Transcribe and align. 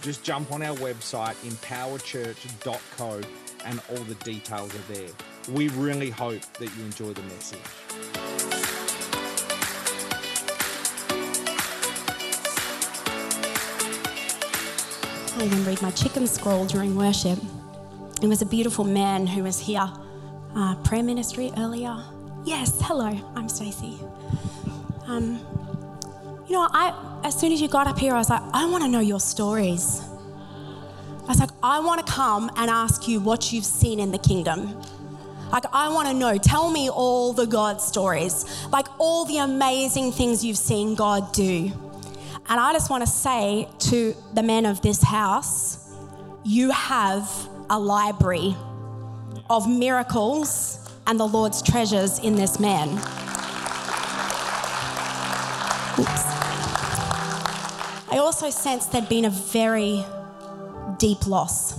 just 0.00 0.24
jump 0.24 0.52
on 0.52 0.62
our 0.62 0.76
website, 0.76 1.34
empowerchurch.co, 1.46 3.20
and 3.64 3.80
all 3.90 4.04
the 4.04 4.14
details 4.16 4.74
are 4.74 4.92
there. 4.92 5.08
We 5.52 5.68
really 5.68 6.10
hope 6.10 6.40
that 6.58 6.76
you 6.76 6.84
enjoy 6.84 7.12
the 7.12 7.22
message. 7.22 7.60
I 15.36 15.44
even 15.44 15.64
read 15.64 15.80
my 15.80 15.90
chicken 15.90 16.26
scroll 16.26 16.66
during 16.66 16.96
worship. 16.96 17.38
It 18.22 18.26
was 18.26 18.42
a 18.42 18.46
beautiful 18.46 18.84
man 18.84 19.26
who 19.26 19.42
was 19.42 19.58
here, 19.58 19.90
uh, 20.54 20.74
prayer 20.84 21.02
ministry 21.02 21.50
earlier. 21.56 21.96
Yes, 22.44 22.78
hello, 22.82 23.18
I'm 23.34 23.48
Stacey. 23.48 23.98
Um, 25.06 25.40
you 26.50 26.56
know, 26.56 26.68
I 26.72 27.20
as 27.22 27.38
soon 27.38 27.52
as 27.52 27.60
you 27.62 27.68
got 27.68 27.86
up 27.86 27.96
here, 27.96 28.12
I 28.12 28.18
was 28.18 28.28
like, 28.28 28.42
I 28.52 28.66
want 28.66 28.82
to 28.82 28.88
know 28.90 28.98
your 28.98 29.20
stories. 29.20 30.02
I 31.22 31.26
was 31.28 31.38
like, 31.38 31.50
I 31.62 31.78
want 31.78 32.04
to 32.04 32.12
come 32.12 32.50
and 32.56 32.68
ask 32.68 33.06
you 33.06 33.20
what 33.20 33.52
you've 33.52 33.64
seen 33.64 34.00
in 34.00 34.10
the 34.10 34.18
kingdom. 34.18 34.74
Like, 35.52 35.64
I 35.72 35.90
want 35.90 36.08
to 36.08 36.14
know. 36.14 36.38
Tell 36.38 36.68
me 36.68 36.90
all 36.90 37.32
the 37.32 37.46
God 37.46 37.80
stories, 37.80 38.44
like 38.72 38.88
all 38.98 39.24
the 39.26 39.38
amazing 39.38 40.10
things 40.10 40.44
you've 40.44 40.58
seen 40.58 40.96
God 40.96 41.32
do. 41.32 41.70
And 42.48 42.58
I 42.58 42.72
just 42.72 42.90
want 42.90 43.04
to 43.04 43.10
say 43.10 43.68
to 43.90 44.16
the 44.34 44.42
men 44.42 44.66
of 44.66 44.82
this 44.82 45.04
house, 45.04 45.94
you 46.42 46.72
have 46.72 47.30
a 47.68 47.78
library 47.78 48.56
of 49.48 49.68
miracles 49.68 50.90
and 51.06 51.20
the 51.20 51.28
Lord's 51.28 51.62
treasures 51.62 52.18
in 52.18 52.34
this 52.34 52.58
man. 52.58 52.88
Oops. 55.96 56.29
I 58.12 58.18
also 58.18 58.50
sensed 58.50 58.92
there'd 58.92 59.08
been 59.08 59.24
a 59.24 59.30
very 59.30 60.04
deep 60.98 61.26
loss. 61.26 61.78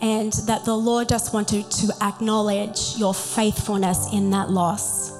And 0.00 0.32
that 0.46 0.64
the 0.64 0.76
Lord 0.76 1.08
just 1.08 1.34
wanted 1.34 1.70
to 1.70 1.92
acknowledge 2.02 2.96
your 2.96 3.14
faithfulness 3.14 4.12
in 4.12 4.30
that 4.30 4.50
loss. 4.50 5.12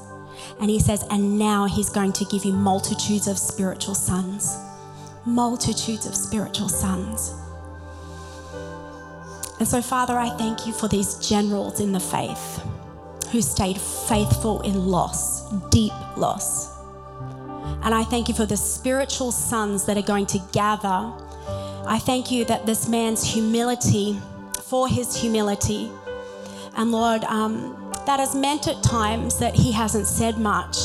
And 0.60 0.70
He 0.70 0.78
says, 0.78 1.04
and 1.10 1.38
now 1.38 1.66
He's 1.66 1.90
going 1.90 2.12
to 2.12 2.24
give 2.26 2.44
you 2.44 2.52
multitudes 2.52 3.26
of 3.26 3.38
spiritual 3.38 3.94
sons. 3.94 4.56
Multitudes 5.24 6.06
of 6.06 6.14
spiritual 6.14 6.68
sons. 6.68 7.34
And 9.58 9.66
so, 9.66 9.82
Father, 9.82 10.16
I 10.16 10.30
thank 10.36 10.66
you 10.66 10.72
for 10.72 10.86
these 10.86 11.16
generals 11.16 11.80
in 11.80 11.92
the 11.92 12.00
faith 12.00 12.62
who 13.32 13.42
stayed 13.42 13.78
faithful 13.80 14.60
in 14.62 14.86
loss, 14.86 15.50
deep 15.70 15.92
loss. 16.16 16.77
And 17.82 17.94
I 17.94 18.04
thank 18.04 18.28
you 18.28 18.34
for 18.34 18.46
the 18.46 18.56
spiritual 18.56 19.32
sons 19.32 19.84
that 19.86 19.96
are 19.96 20.02
going 20.02 20.26
to 20.26 20.40
gather. 20.52 21.12
I 21.86 21.98
thank 21.98 22.30
you 22.30 22.44
that 22.46 22.66
this 22.66 22.88
man's 22.88 23.24
humility, 23.24 24.20
for 24.64 24.88
his 24.88 25.16
humility, 25.16 25.90
and 26.76 26.92
Lord, 26.92 27.24
um, 27.24 27.92
that 28.06 28.20
has 28.20 28.34
meant 28.34 28.68
at 28.68 28.82
times 28.82 29.38
that 29.38 29.54
he 29.54 29.72
hasn't 29.72 30.06
said 30.06 30.38
much. 30.38 30.76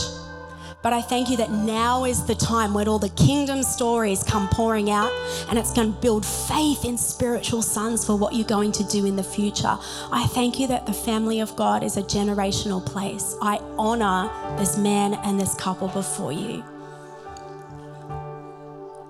But 0.81 0.91
I 0.91 1.01
thank 1.01 1.29
you 1.29 1.37
that 1.37 1.49
now 1.49 2.03
is 2.03 2.25
the 2.25 2.35
time 2.35 2.73
when 2.73 2.89
all 2.89 2.99
the 2.99 3.09
kingdom 3.09 3.63
stories 3.63 4.21
come 4.21 4.49
pouring 4.49 4.89
out 4.89 5.11
and 5.47 5.57
it's 5.57 5.71
going 5.71 5.93
to 5.93 5.99
build 6.01 6.25
faith 6.25 6.83
in 6.83 6.97
spiritual 6.97 7.61
sons 7.61 8.05
for 8.05 8.17
what 8.17 8.33
you're 8.33 8.45
going 8.45 8.73
to 8.73 8.83
do 8.83 9.05
in 9.05 9.15
the 9.15 9.23
future. 9.23 9.77
I 10.11 10.27
thank 10.33 10.59
you 10.59 10.67
that 10.67 10.85
the 10.85 10.93
family 10.93 11.39
of 11.39 11.55
God 11.55 11.83
is 11.83 11.95
a 11.95 12.03
generational 12.03 12.85
place. 12.85 13.37
I 13.41 13.59
honor 13.77 14.29
this 14.57 14.77
man 14.77 15.13
and 15.13 15.39
this 15.39 15.55
couple 15.55 15.87
before 15.87 16.33
you. 16.33 16.65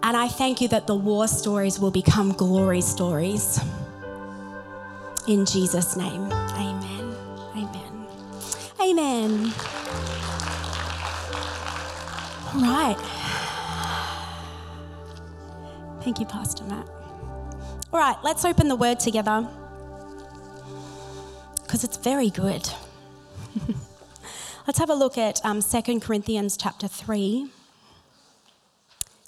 And 0.05 0.17
I 0.17 0.27
thank 0.27 0.59
you 0.59 0.67
that 0.67 0.85
the 0.85 0.95
war 0.95 1.29
stories 1.29 1.79
will 1.79 1.89
become 1.89 2.33
glory 2.33 2.81
stories. 2.81 3.57
In 5.29 5.45
Jesus' 5.45 5.95
name, 5.95 6.29
amen. 6.29 7.15
Amen. 7.55 8.07
Amen. 8.81 9.53
All 12.53 12.61
right. 12.61 12.97
Thank 16.01 16.19
you, 16.19 16.25
Pastor 16.25 16.65
Matt. 16.65 16.85
All 17.93 17.99
right, 17.99 18.17
let's 18.23 18.43
open 18.43 18.67
the 18.67 18.75
word 18.75 18.99
together 18.99 19.47
because 21.61 21.85
it's 21.85 21.95
very 21.95 22.29
good. 22.29 22.67
let's 24.67 24.79
have 24.79 24.89
a 24.89 24.95
look 24.95 25.17
at 25.17 25.39
um, 25.45 25.61
2 25.61 26.01
Corinthians 26.01 26.57
chapter 26.57 26.89
3. 26.89 27.49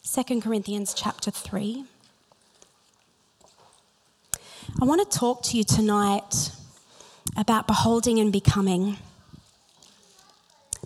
2 0.07 0.39
Corinthians 0.39 0.93
chapter 0.93 1.31
3. 1.31 1.83
I 4.79 4.85
want 4.85 5.01
to 5.01 5.17
talk 5.17 5.41
to 5.45 5.57
you 5.57 5.63
tonight 5.63 6.51
about 7.35 7.65
beholding 7.65 8.19
and 8.19 8.31
becoming. 8.31 8.97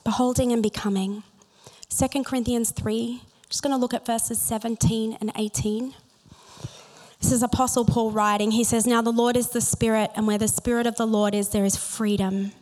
Beholding 0.06 0.54
and 0.54 0.64
becoming. 0.64 1.24
2 1.90 2.24
Corinthians 2.24 2.72
3, 2.72 3.22
just 3.50 3.62
going 3.62 3.74
to 3.74 3.78
look 3.78 3.94
at 3.94 4.06
verses 4.06 4.40
17 4.40 5.18
and 5.20 5.34
18. 5.36 5.94
This 7.20 7.34
is 7.34 7.44
Apostle 7.44 7.84
Paul 7.84 8.12
writing. 8.12 8.52
He 8.52 8.64
says, 8.64 8.88
Now 8.88 9.02
the 9.02 9.12
Lord 9.12 9.36
is 9.36 9.50
the 9.50 9.62
Spirit, 9.62 10.12
and 10.16 10.28
where 10.28 10.38
the 10.38 10.48
Spirit 10.48 10.88
of 10.88 10.96
the 10.96 11.06
Lord 11.06 11.36
is, 11.36 11.50
there 11.50 11.66
is 11.66 11.76
freedom. 11.76 12.54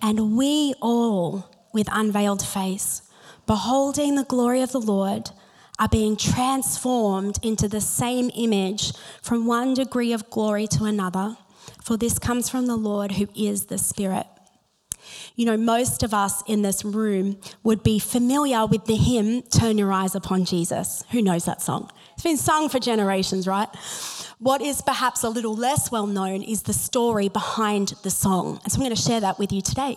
And 0.00 0.36
we 0.36 0.74
all, 0.80 1.50
with 1.72 1.88
unveiled 1.90 2.46
face, 2.46 3.02
beholding 3.48 4.14
the 4.14 4.24
glory 4.24 4.62
of 4.62 4.70
the 4.70 4.80
Lord, 4.80 5.30
are 5.78 5.88
being 5.88 6.16
transformed 6.16 7.38
into 7.42 7.68
the 7.68 7.80
same 7.80 8.30
image 8.36 8.92
from 9.22 9.46
one 9.46 9.74
degree 9.74 10.12
of 10.12 10.30
glory 10.30 10.66
to 10.68 10.84
another. 10.84 11.36
For 11.82 11.96
this 11.96 12.18
comes 12.18 12.48
from 12.48 12.66
the 12.66 12.76
Lord 12.76 13.12
who 13.12 13.28
is 13.34 13.66
the 13.66 13.78
Spirit. 13.78 14.26
You 15.36 15.46
know, 15.46 15.56
most 15.56 16.02
of 16.02 16.14
us 16.14 16.42
in 16.46 16.62
this 16.62 16.84
room 16.84 17.38
would 17.62 17.82
be 17.82 17.98
familiar 17.98 18.66
with 18.66 18.86
the 18.86 18.96
hymn, 18.96 19.42
Turn 19.42 19.76
Your 19.76 19.92
Eyes 19.92 20.14
Upon 20.14 20.44
Jesus. 20.44 21.04
Who 21.10 21.20
knows 21.20 21.44
that 21.44 21.60
song? 21.60 21.90
It's 22.14 22.22
been 22.22 22.36
sung 22.36 22.68
for 22.68 22.78
generations, 22.78 23.46
right? 23.46 23.68
What 24.38 24.60
is 24.60 24.82
perhaps 24.82 25.22
a 25.22 25.28
little 25.28 25.54
less 25.54 25.90
well 25.90 26.06
known 26.06 26.42
is 26.42 26.62
the 26.62 26.72
story 26.72 27.28
behind 27.28 27.94
the 28.02 28.10
song. 28.10 28.60
And 28.64 28.72
so 28.72 28.76
I'm 28.76 28.84
going 28.84 28.94
to 28.94 29.00
share 29.00 29.20
that 29.20 29.38
with 29.38 29.52
you 29.52 29.62
today. 29.62 29.96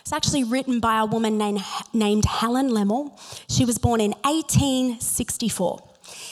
It's 0.00 0.12
actually 0.12 0.44
written 0.44 0.78
by 0.78 1.00
a 1.00 1.06
woman 1.06 1.38
named, 1.38 1.60
named 1.92 2.26
Helen 2.26 2.68
Lemmel. 2.70 3.18
She 3.48 3.64
was 3.64 3.78
born 3.78 4.00
in 4.00 4.12
1864. 4.24 5.87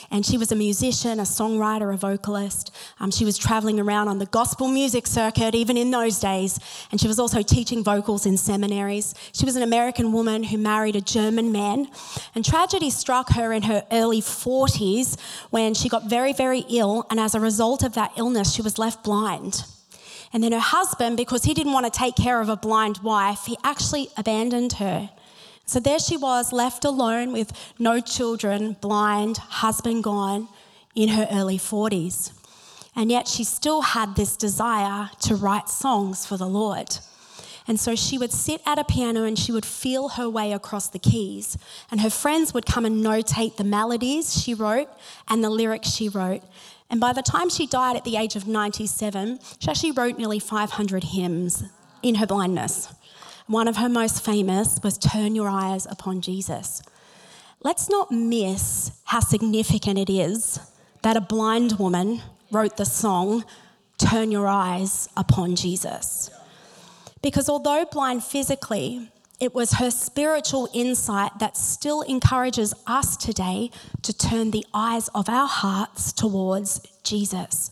And 0.09 0.25
she 0.25 0.37
was 0.37 0.51
a 0.51 0.55
musician, 0.55 1.19
a 1.19 1.23
songwriter, 1.23 1.93
a 1.93 1.97
vocalist. 1.97 2.73
Um, 2.99 3.11
she 3.11 3.25
was 3.25 3.37
traveling 3.37 3.79
around 3.79 4.07
on 4.07 4.19
the 4.19 4.25
gospel 4.25 4.67
music 4.67 5.05
circuit, 5.05 5.53
even 5.53 5.77
in 5.77 5.91
those 5.91 6.19
days. 6.19 6.59
And 6.91 6.99
she 7.01 7.07
was 7.07 7.19
also 7.19 7.41
teaching 7.41 7.83
vocals 7.83 8.25
in 8.25 8.37
seminaries. 8.37 9.13
She 9.33 9.45
was 9.45 9.55
an 9.55 9.63
American 9.63 10.11
woman 10.11 10.43
who 10.43 10.57
married 10.57 10.95
a 10.95 11.01
German 11.01 11.51
man. 11.51 11.87
And 12.35 12.45
tragedy 12.45 12.89
struck 12.89 13.31
her 13.33 13.51
in 13.51 13.63
her 13.63 13.85
early 13.91 14.21
40s 14.21 15.19
when 15.49 15.73
she 15.73 15.89
got 15.89 16.09
very, 16.09 16.33
very 16.33 16.63
ill. 16.69 17.05
And 17.09 17.19
as 17.19 17.35
a 17.35 17.39
result 17.39 17.83
of 17.83 17.93
that 17.93 18.11
illness, 18.17 18.53
she 18.53 18.61
was 18.61 18.77
left 18.77 19.03
blind. 19.03 19.63
And 20.33 20.43
then 20.43 20.51
her 20.51 20.59
husband, 20.59 21.17
because 21.17 21.43
he 21.43 21.53
didn't 21.53 21.73
want 21.73 21.91
to 21.91 21.97
take 21.97 22.15
care 22.15 22.41
of 22.41 22.49
a 22.49 22.57
blind 22.57 22.99
wife, 22.99 23.45
he 23.45 23.57
actually 23.63 24.09
abandoned 24.17 24.73
her. 24.73 25.09
So 25.67 25.81
there 25.81 25.99
she 25.99 26.15
was, 26.15 26.53
left 26.53 26.85
alone 26.85 27.33
with 27.33 27.51
no 27.77 27.99
children, 27.99 28.77
blind, 28.79 29.37
husband 29.37 30.03
gone, 30.03 30.47
in 30.95 31.09
her 31.09 31.27
early 31.29 31.57
40s. 31.57 32.31
And 32.95 33.11
yet 33.11 33.27
she 33.27 33.43
still 33.43 33.81
had 33.81 34.15
this 34.15 34.37
desire 34.37 35.09
to 35.19 35.35
write 35.35 35.69
songs 35.69 36.25
for 36.25 36.37
the 36.37 36.47
Lord. 36.47 36.97
And 37.67 37.77
so 37.77 37.95
she 37.95 38.17
would 38.17 38.31
sit 38.31 38.61
at 38.65 38.79
a 38.79 38.85
piano 38.85 39.23
and 39.23 39.37
she 39.37 39.51
would 39.51 39.65
feel 39.65 40.09
her 40.09 40.29
way 40.29 40.53
across 40.53 40.87
the 40.87 40.99
keys. 40.99 41.57
And 41.91 41.99
her 41.99 42.09
friends 42.09 42.53
would 42.53 42.65
come 42.65 42.85
and 42.85 43.05
notate 43.05 43.57
the 43.57 43.65
melodies 43.65 44.41
she 44.41 44.53
wrote 44.53 44.87
and 45.27 45.43
the 45.43 45.49
lyrics 45.49 45.89
she 45.89 46.07
wrote. 46.07 46.43
And 46.89 47.01
by 47.01 47.11
the 47.11 47.21
time 47.21 47.49
she 47.49 47.67
died 47.67 47.97
at 47.97 48.05
the 48.05 48.15
age 48.15 48.37
of 48.37 48.47
97, 48.47 49.39
she 49.59 49.69
actually 49.69 49.91
wrote 49.91 50.17
nearly 50.17 50.39
500 50.39 51.03
hymns 51.03 51.65
in 52.01 52.15
her 52.15 52.25
blindness. 52.25 52.87
One 53.47 53.69
of 53.69 53.77
her 53.77 53.87
most 53.87 54.25
famous 54.25 54.77
was 54.83 54.97
Turn 54.97 55.33
Your 55.33 55.47
Eyes 55.47 55.87
Upon 55.89 56.19
Jesus. 56.19 56.81
Let's 57.63 57.89
not 57.89 58.11
miss 58.11 58.91
how 59.05 59.21
significant 59.21 59.97
it 59.97 60.09
is 60.09 60.59
that 61.01 61.15
a 61.15 61.21
blind 61.21 61.79
woman 61.79 62.21
wrote 62.51 62.75
the 62.75 62.83
song 62.83 63.45
turn 63.97 64.31
your 64.31 64.47
eyes 64.47 65.07
upon 65.15 65.55
Jesus. 65.55 66.29
Because 67.21 67.47
although 67.47 67.85
blind 67.85 68.25
physically, 68.25 69.09
it 69.39 69.55
was 69.55 69.75
her 69.75 69.91
spiritual 69.91 70.67
insight 70.73 71.39
that 71.39 71.55
still 71.55 72.01
encourages 72.01 72.73
us 72.85 73.15
today 73.15 73.71
to 74.01 74.11
turn 74.11 74.51
the 74.51 74.65
eyes 74.73 75.07
of 75.15 75.29
our 75.29 75.47
hearts 75.47 76.11
towards 76.11 76.81
Jesus. 77.01 77.71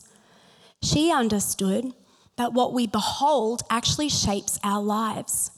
She 0.82 1.12
understood 1.12 1.92
that 2.36 2.54
what 2.54 2.72
we 2.72 2.86
behold 2.86 3.62
actually 3.68 4.08
shapes 4.08 4.58
our 4.64 4.82
lives. 4.82 5.50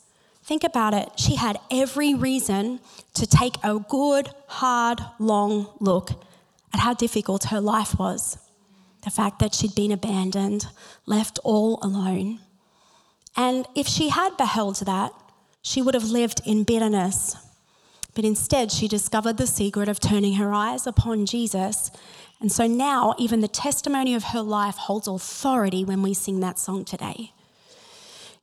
Think 0.48 0.64
about 0.64 0.94
it. 0.94 1.10
She 1.16 1.34
had 1.34 1.60
every 1.70 2.14
reason 2.14 2.80
to 3.12 3.26
take 3.26 3.62
a 3.62 3.78
good, 3.78 4.30
hard, 4.46 4.98
long 5.18 5.68
look 5.78 6.12
at 6.72 6.80
how 6.80 6.94
difficult 6.94 7.44
her 7.52 7.60
life 7.60 7.98
was. 7.98 8.38
The 9.04 9.10
fact 9.10 9.40
that 9.40 9.54
she'd 9.54 9.74
been 9.74 9.92
abandoned, 9.92 10.66
left 11.04 11.38
all 11.44 11.78
alone. 11.82 12.38
And 13.36 13.66
if 13.74 13.86
she 13.86 14.08
had 14.08 14.38
beheld 14.38 14.76
that, 14.86 15.12
she 15.60 15.82
would 15.82 15.92
have 15.92 16.08
lived 16.08 16.40
in 16.46 16.64
bitterness. 16.64 17.36
But 18.14 18.24
instead, 18.24 18.72
she 18.72 18.88
discovered 18.88 19.36
the 19.36 19.46
secret 19.46 19.86
of 19.86 20.00
turning 20.00 20.36
her 20.36 20.54
eyes 20.54 20.86
upon 20.86 21.26
Jesus. 21.26 21.90
And 22.40 22.50
so 22.50 22.66
now, 22.66 23.14
even 23.18 23.40
the 23.40 23.48
testimony 23.48 24.14
of 24.14 24.24
her 24.24 24.40
life 24.40 24.76
holds 24.76 25.08
authority 25.08 25.84
when 25.84 26.00
we 26.00 26.14
sing 26.14 26.40
that 26.40 26.58
song 26.58 26.86
today. 26.86 27.32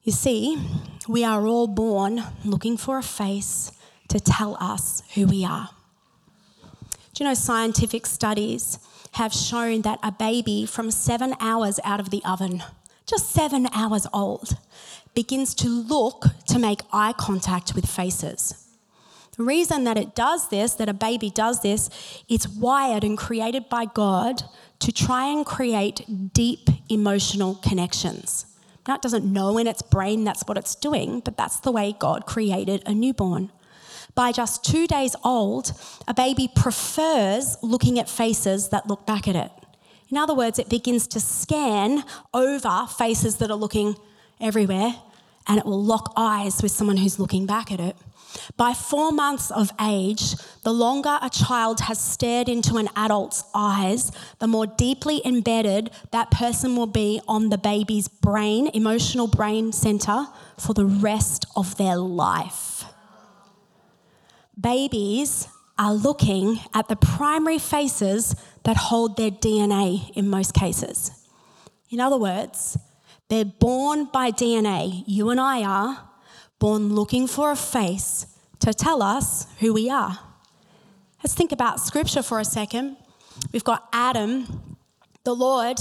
You 0.06 0.12
see, 0.12 0.64
we 1.08 1.24
are 1.24 1.48
all 1.48 1.66
born 1.66 2.24
looking 2.44 2.78
for 2.78 3.00
a 3.00 3.02
face 3.02 3.72
to 4.10 4.20
tell 4.20 4.56
us 4.60 5.02
who 5.16 5.26
we 5.26 5.44
are. 5.44 5.72
Do 7.16 7.24
you 7.24 7.28
know 7.28 7.34
scientific 7.34 8.06
studies 8.06 8.78
have 9.14 9.34
shown 9.34 9.82
that 9.82 9.98
a 10.04 10.12
baby 10.12 10.68
from 10.68 10.92
seven 10.92 11.34
hours 11.40 11.80
out 11.84 12.00
of 12.00 12.12
the 12.12 12.22
oven, 12.24 12.62
just 13.08 13.32
seven 13.32 13.68
hours 13.74 14.06
old, 14.14 14.56
begins 15.16 15.56
to 15.56 15.70
look 15.70 16.26
to 16.50 16.60
make 16.60 16.82
eye 16.94 17.14
contact 17.18 17.74
with 17.74 17.88
faces. 17.88 18.68
The 19.38 19.44
reason 19.44 19.86
that 19.86 19.98
it 19.98 20.14
does 20.14 20.50
this, 20.50 20.76
that 20.76 20.88
a 20.88 20.94
baby 20.94 21.32
does 21.32 21.64
this, 21.64 21.90
it's 22.30 22.48
wired 22.48 23.04
and 23.04 23.18
created 23.18 23.70
by 23.70 23.86
God 23.86 24.44
to 24.82 24.92
try 24.92 25.26
and 25.30 25.44
create 25.44 26.06
deep 26.32 26.70
emotional 26.90 27.56
connections. 27.56 28.46
Now, 28.88 28.96
it 28.96 29.02
doesn't 29.02 29.26
know 29.26 29.58
in 29.58 29.68
its 29.68 29.82
brain 29.82 30.24
that's 30.24 30.44
what 30.44 30.58
it's 30.58 30.76
doing, 30.76 31.22
but 31.22 31.38
that's 31.38 31.60
the 31.60 31.72
way 31.72 31.96
God 31.98 32.26
created 32.26 32.84
a 32.86 32.94
newborn. 32.94 33.52
By 34.14 34.32
just 34.32 34.64
two 34.64 34.88
days 34.88 35.16
old, 35.24 35.74
a 36.08 36.14
baby 36.14 36.50
prefers 36.54 37.58
looking 37.62 38.00
at 38.00 38.10
faces 38.10 38.70
that 38.70 38.88
look 38.88 39.06
back 39.06 39.28
at 39.28 39.36
it. 39.36 39.52
In 40.10 40.18
other 40.18 40.36
words, 40.36 40.60
it 40.60 40.70
begins 40.70 41.08
to 41.08 41.20
scan 41.20 42.04
over 42.34 42.88
faces 42.88 43.38
that 43.38 43.50
are 43.50 43.58
looking 43.58 43.96
everywhere 44.40 44.96
and 45.48 45.60
it 45.60 45.66
will 45.66 45.84
lock 45.84 46.14
eyes 46.16 46.62
with 46.62 46.72
someone 46.72 46.98
who's 46.98 47.20
looking 47.20 47.46
back 47.46 47.72
at 47.72 47.80
it. 47.80 47.96
By 48.58 48.74
four 48.74 49.12
months 49.12 49.52
of 49.52 49.72
age, 49.82 50.36
the 50.64 50.74
longer 50.74 51.18
a 51.22 51.30
child 51.30 51.82
has 51.82 52.00
stared 52.00 52.48
into 52.50 52.78
an 52.78 52.90
adult's 52.96 53.44
eyes, 53.54 54.12
the 54.40 54.48
more 54.48 54.66
deeply 54.66 55.22
embedded 55.26 55.92
that 56.12 56.32
person 56.32 56.76
will 56.76 56.88
be 56.88 57.22
on 57.28 57.50
the 57.50 57.58
baby's 57.58 58.08
brain, 58.08 58.70
emotional 58.74 59.28
brain 59.28 59.72
center, 59.72 60.28
for 60.58 60.74
the 60.74 60.86
rest 60.86 61.46
of 61.56 61.78
their 61.78 61.98
life. 61.98 62.86
Babies 64.60 65.48
are 65.78 65.94
looking 65.94 66.60
at 66.74 66.88
the 66.88 66.96
primary 66.96 67.60
faces 67.60 68.36
that 68.64 68.78
hold 68.78 69.18
their 69.18 69.32
DNA 69.32 70.12
in 70.16 70.30
most 70.30 70.54
cases. 70.54 71.12
In 71.90 72.00
other 72.00 72.18
words, 72.18 72.78
they're 73.30 73.46
born 73.46 74.06
by 74.06 74.32
DNA. 74.32 75.04
You 75.08 75.30
and 75.30 75.40
I 75.40 75.64
are 75.64 76.10
born 76.60 76.94
looking 76.94 77.28
for 77.28 77.52
a 77.52 77.56
face 77.56 78.28
to 78.60 78.74
tell 78.74 79.02
us 79.02 79.48
who 79.60 79.74
we 79.74 79.90
are. 79.90 80.20
Let's 81.24 81.34
think 81.34 81.52
about 81.52 81.80
scripture 81.80 82.24
for 82.24 82.40
a 82.40 82.46
second. 82.46 82.98
We've 83.52 83.64
got 83.64 83.88
Adam, 83.92 84.78
the 85.24 85.36
Lord, 85.36 85.80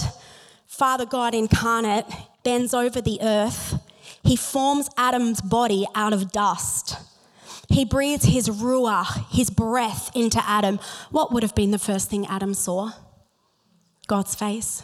Father 0.66 1.06
God 1.06 1.34
incarnate, 1.34 2.06
bends 2.42 2.74
over 2.74 3.00
the 3.00 3.20
earth. 3.22 3.78
He 4.22 4.36
forms 4.36 4.88
Adam's 4.96 5.40
body 5.40 5.86
out 5.94 6.12
of 6.12 6.32
dust. 6.32 6.96
He 7.68 7.84
breathes 7.84 8.24
his 8.24 8.48
ruach, 8.48 9.30
his 9.30 9.50
breath 9.50 10.10
into 10.14 10.42
Adam. 10.46 10.78
What 11.10 11.32
would 11.32 11.42
have 11.42 11.54
been 11.54 11.70
the 11.70 11.78
first 11.78 12.10
thing 12.10 12.26
Adam 12.26 12.54
saw? 12.54 12.92
God's 14.06 14.34
face. 14.34 14.82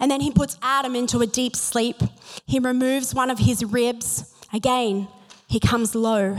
And 0.00 0.10
then 0.10 0.22
he 0.22 0.30
puts 0.32 0.56
Adam 0.62 0.96
into 0.96 1.20
a 1.20 1.26
deep 1.26 1.54
sleep. 1.54 2.02
He 2.46 2.58
removes 2.58 3.14
one 3.14 3.30
of 3.30 3.38
his 3.38 3.64
ribs. 3.64 4.34
Again, 4.52 5.08
he 5.46 5.60
comes 5.60 5.94
low. 5.94 6.38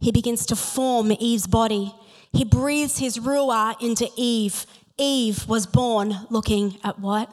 He 0.00 0.10
begins 0.10 0.46
to 0.46 0.56
form 0.56 1.12
Eve's 1.12 1.46
body. 1.46 1.94
He 2.32 2.44
breathes 2.44 2.98
his 2.98 3.18
ruah 3.18 3.80
into 3.80 4.08
Eve. 4.16 4.66
Eve 4.98 5.46
was 5.46 5.66
born 5.66 6.26
looking 6.30 6.78
at 6.82 6.98
what? 6.98 7.30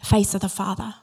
The 0.00 0.06
face 0.06 0.34
of 0.34 0.40
the 0.40 0.48
Father. 0.48 0.94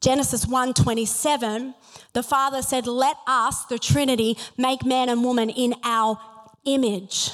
Genesis 0.00 0.46
1:27, 0.46 1.74
the 2.14 2.22
Father 2.22 2.62
said, 2.62 2.86
"Let 2.86 3.16
us, 3.26 3.64
the 3.64 3.78
Trinity, 3.78 4.38
make 4.56 4.84
man 4.84 5.10
and 5.10 5.22
woman 5.22 5.50
in 5.50 5.74
our 5.84 6.18
image." 6.64 7.30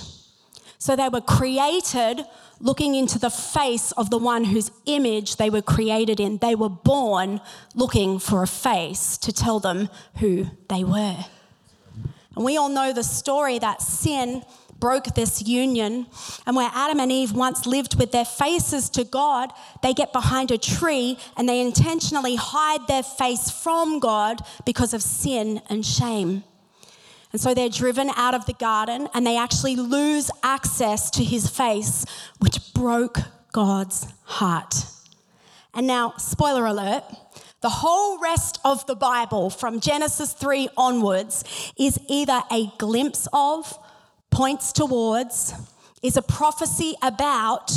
So 0.79 0.97
they 0.97 1.09
were 1.09 1.21
created 1.21 2.27
looking 2.61 2.95
into 2.95 3.19
the 3.19 3.31
face 3.31 3.93
of 3.93 4.11
the 4.11 4.19
one 4.19 4.45
whose 4.45 4.71
image 4.87 5.37
they 5.37 5.51
were 5.51 5.63
created 5.63 6.21
in. 6.21 6.39
They 6.39 6.55
were 6.55 6.69
born 6.69 7.41
looking 7.75 8.19
for 8.19 8.43
a 8.43 8.47
face 8.47 9.17
to 9.19 9.33
tell 9.33 9.61
them 9.61 9.89
who 10.17 10.47
they 10.69 10.85
were. 10.85 11.25
And 12.35 12.45
we 12.45 12.57
all 12.57 12.69
know 12.69 12.93
the 12.93 13.03
story 13.03 13.59
that 13.59 13.81
sin 13.81 14.43
broke 14.79 15.15
this 15.15 15.43
union. 15.43 16.07
And 16.47 16.55
where 16.57 16.71
Adam 16.75 17.01
and 17.01 17.11
Eve 17.11 17.33
once 17.33 17.67
lived 17.67 17.99
with 17.99 18.13
their 18.13 18.25
faces 18.25 18.91
to 18.91 19.05
God, 19.05 19.53
they 19.83 19.95
get 19.95 20.13
behind 20.13 20.51
a 20.51 20.59
tree 20.59 21.19
and 21.37 21.49
they 21.49 21.61
intentionally 21.61 22.37
hide 22.37 22.87
their 22.87 23.03
face 23.03 23.51
from 23.51 24.01
God 24.01 24.41
because 24.65 24.93
of 24.93 25.03
sin 25.03 25.63
and 25.69 25.85
shame. 25.85 26.45
And 27.37 27.41
so 27.43 27.53
they're 27.53 27.69
driven 27.69 28.09
out 28.17 28.33
of 28.33 28.47
the 28.47 28.55
garden 28.55 29.09
and 29.13 29.27
they 29.27 29.37
actually 29.37 29.77
lose 29.77 30.31
access 30.43 31.11
to 31.11 31.23
his 31.23 31.51
face, 31.51 32.07
which 32.39 32.73
broke 32.73 33.19
God's 33.53 34.07
heart. 34.23 34.75
And 35.75 35.87
now, 35.87 36.15
spoiler 36.17 36.65
alert, 36.65 37.05
the 37.61 37.69
whole 37.69 38.19
rest 38.23 38.59
of 38.65 38.87
the 38.87 38.95
Bible 38.95 39.51
from 39.51 39.81
Genesis 39.81 40.33
3 40.33 40.71
onwards 40.79 41.45
is 41.79 41.99
either 42.09 42.41
a 42.51 42.73
glimpse 42.79 43.29
of, 43.35 43.79
points 44.31 44.73
towards, 44.73 45.53
is 46.03 46.17
a 46.17 46.23
prophecy 46.23 46.95
about, 47.03 47.71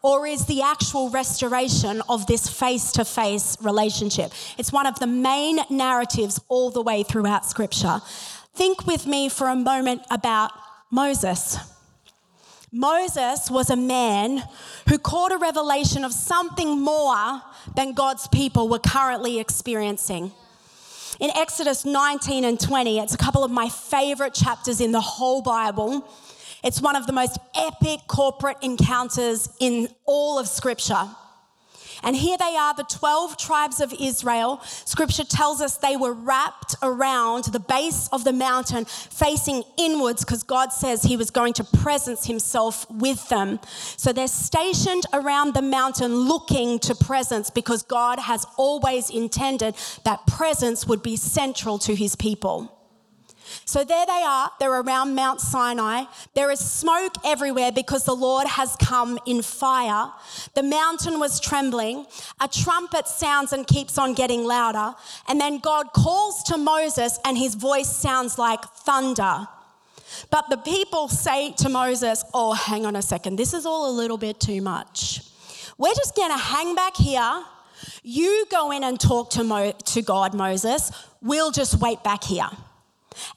or 0.00 0.26
is 0.26 0.46
the 0.46 0.62
actual 0.62 1.10
restoration 1.10 2.00
of 2.08 2.26
this 2.26 2.48
face 2.48 2.92
to 2.92 3.04
face 3.04 3.58
relationship. 3.60 4.32
It's 4.56 4.72
one 4.72 4.86
of 4.86 4.98
the 5.00 5.06
main 5.06 5.58
narratives 5.68 6.40
all 6.48 6.70
the 6.70 6.80
way 6.80 7.02
throughout 7.02 7.44
Scripture. 7.44 8.00
Think 8.54 8.86
with 8.86 9.06
me 9.06 9.28
for 9.28 9.48
a 9.48 9.56
moment 9.56 10.02
about 10.10 10.52
Moses. 10.90 11.56
Moses 12.70 13.50
was 13.50 13.70
a 13.70 13.76
man 13.76 14.42
who 14.88 14.98
caught 14.98 15.32
a 15.32 15.38
revelation 15.38 16.04
of 16.04 16.12
something 16.12 16.80
more 16.80 17.42
than 17.76 17.92
God's 17.92 18.28
people 18.28 18.68
were 18.68 18.78
currently 18.78 19.38
experiencing. 19.38 20.32
In 21.20 21.30
Exodus 21.36 21.84
19 21.84 22.44
and 22.44 22.58
20, 22.58 22.98
it's 22.98 23.14
a 23.14 23.18
couple 23.18 23.44
of 23.44 23.50
my 23.50 23.68
favorite 23.68 24.34
chapters 24.34 24.80
in 24.80 24.92
the 24.92 25.00
whole 25.00 25.42
Bible. 25.42 26.08
It's 26.64 26.80
one 26.80 26.96
of 26.96 27.06
the 27.06 27.12
most 27.12 27.38
epic 27.54 28.00
corporate 28.06 28.58
encounters 28.62 29.48
in 29.60 29.88
all 30.06 30.38
of 30.38 30.46
Scripture. 30.46 31.08
And 32.02 32.16
here 32.16 32.36
they 32.36 32.56
are, 32.56 32.74
the 32.74 32.84
12 32.84 33.36
tribes 33.36 33.80
of 33.80 33.92
Israel. 33.92 34.60
Scripture 34.64 35.24
tells 35.24 35.60
us 35.60 35.76
they 35.76 35.96
were 35.96 36.12
wrapped 36.12 36.74
around 36.82 37.44
the 37.44 37.60
base 37.60 38.08
of 38.12 38.24
the 38.24 38.32
mountain, 38.32 38.84
facing 38.84 39.62
inwards, 39.78 40.24
because 40.24 40.42
God 40.42 40.72
says 40.72 41.04
He 41.04 41.16
was 41.16 41.30
going 41.30 41.52
to 41.54 41.64
presence 41.64 42.26
Himself 42.26 42.90
with 42.90 43.28
them. 43.28 43.60
So 43.96 44.12
they're 44.12 44.26
stationed 44.26 45.04
around 45.12 45.54
the 45.54 45.62
mountain 45.62 46.14
looking 46.14 46.78
to 46.80 46.94
presence 46.94 47.50
because 47.50 47.82
God 47.82 48.18
has 48.18 48.46
always 48.56 49.08
intended 49.08 49.76
that 50.04 50.26
presence 50.26 50.86
would 50.86 51.02
be 51.02 51.16
central 51.16 51.78
to 51.80 51.94
His 51.94 52.16
people. 52.16 52.81
So 53.64 53.84
there 53.84 54.06
they 54.06 54.22
are, 54.26 54.50
they're 54.58 54.80
around 54.80 55.14
Mount 55.14 55.40
Sinai. 55.40 56.04
There 56.34 56.50
is 56.50 56.60
smoke 56.60 57.14
everywhere 57.24 57.72
because 57.72 58.04
the 58.04 58.14
Lord 58.14 58.46
has 58.46 58.76
come 58.76 59.18
in 59.26 59.42
fire. 59.42 60.10
The 60.54 60.62
mountain 60.62 61.18
was 61.18 61.40
trembling. 61.40 62.06
A 62.40 62.48
trumpet 62.48 63.06
sounds 63.08 63.52
and 63.52 63.66
keeps 63.66 63.98
on 63.98 64.14
getting 64.14 64.44
louder. 64.44 64.94
And 65.28 65.40
then 65.40 65.58
God 65.58 65.92
calls 65.92 66.42
to 66.44 66.56
Moses, 66.56 67.18
and 67.24 67.36
his 67.36 67.54
voice 67.54 67.94
sounds 67.94 68.38
like 68.38 68.62
thunder. 68.64 69.46
But 70.30 70.48
the 70.50 70.58
people 70.58 71.08
say 71.08 71.52
to 71.58 71.68
Moses, 71.68 72.24
Oh, 72.34 72.52
hang 72.52 72.86
on 72.86 72.96
a 72.96 73.02
second, 73.02 73.36
this 73.36 73.54
is 73.54 73.66
all 73.66 73.90
a 73.90 73.94
little 73.94 74.18
bit 74.18 74.40
too 74.40 74.60
much. 74.60 75.22
We're 75.78 75.94
just 75.94 76.14
going 76.14 76.30
to 76.30 76.38
hang 76.38 76.74
back 76.74 76.96
here. 76.96 77.44
You 78.02 78.46
go 78.50 78.70
in 78.70 78.84
and 78.84 79.00
talk 79.00 79.30
to, 79.30 79.44
Mo- 79.44 79.72
to 79.72 80.02
God, 80.02 80.34
Moses. 80.34 80.92
We'll 81.20 81.50
just 81.50 81.80
wait 81.80 82.02
back 82.02 82.24
here. 82.24 82.48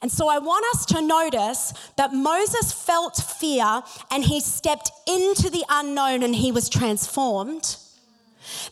And 0.02 0.10
so 0.10 0.28
I 0.28 0.38
want 0.38 0.64
us 0.74 0.86
to 0.86 1.00
notice 1.00 1.72
that 1.96 2.12
Moses 2.12 2.72
felt 2.72 3.16
fear 3.16 3.82
and 4.10 4.24
he 4.24 4.40
stepped 4.40 4.90
into 5.06 5.50
the 5.50 5.64
unknown 5.68 6.22
and 6.22 6.34
he 6.34 6.52
was 6.52 6.68
transformed. 6.68 7.76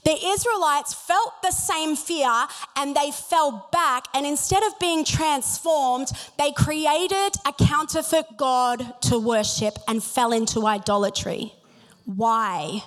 The 0.04 0.16
Israelites 0.24 0.94
felt 0.94 1.42
the 1.42 1.50
same 1.50 1.96
fear 1.96 2.30
and 2.76 2.94
they 2.94 3.10
fell 3.10 3.68
back. 3.72 4.04
And 4.14 4.26
instead 4.26 4.62
of 4.62 4.78
being 4.78 5.04
transformed, 5.04 6.12
they 6.38 6.52
created 6.52 7.30
a 7.46 7.52
counterfeit 7.58 8.36
God 8.36 9.00
to 9.02 9.18
worship 9.18 9.78
and 9.88 10.02
fell 10.02 10.32
into 10.32 10.66
idolatry. 10.66 11.54
Why? 12.04 12.84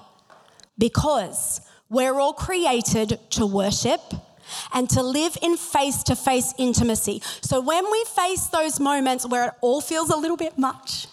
Because 0.77 1.61
we're 1.89 2.19
all 2.19 2.33
created 2.33 3.19
to 3.31 3.45
worship 3.45 4.01
and 4.73 4.89
to 4.91 5.01
live 5.01 5.37
in 5.41 5.57
face 5.57 6.03
to 6.03 6.15
face 6.15 6.53
intimacy. 6.57 7.21
So 7.41 7.61
when 7.61 7.89
we 7.91 8.05
face 8.15 8.47
those 8.47 8.79
moments 8.79 9.27
where 9.27 9.49
it 9.49 9.53
all 9.61 9.81
feels 9.81 10.09
a 10.09 10.17
little 10.17 10.37
bit 10.37 10.57
much, 10.57 11.07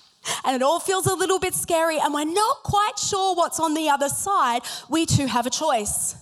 and 0.45 0.57
it 0.57 0.63
all 0.63 0.81
feels 0.81 1.07
a 1.07 1.15
little 1.15 1.39
bit 1.39 1.55
scary, 1.55 1.99
and 1.99 2.15
we're 2.15 2.25
not 2.25 2.63
quite 2.63 2.99
sure 2.99 3.35
what's 3.35 3.61
on 3.61 3.75
the 3.75 3.91
other 3.91 4.09
side, 4.09 4.63
we 4.89 5.07
too 5.07 5.27
have 5.27 5.47
a 5.47 5.51
choice. 5.51 6.17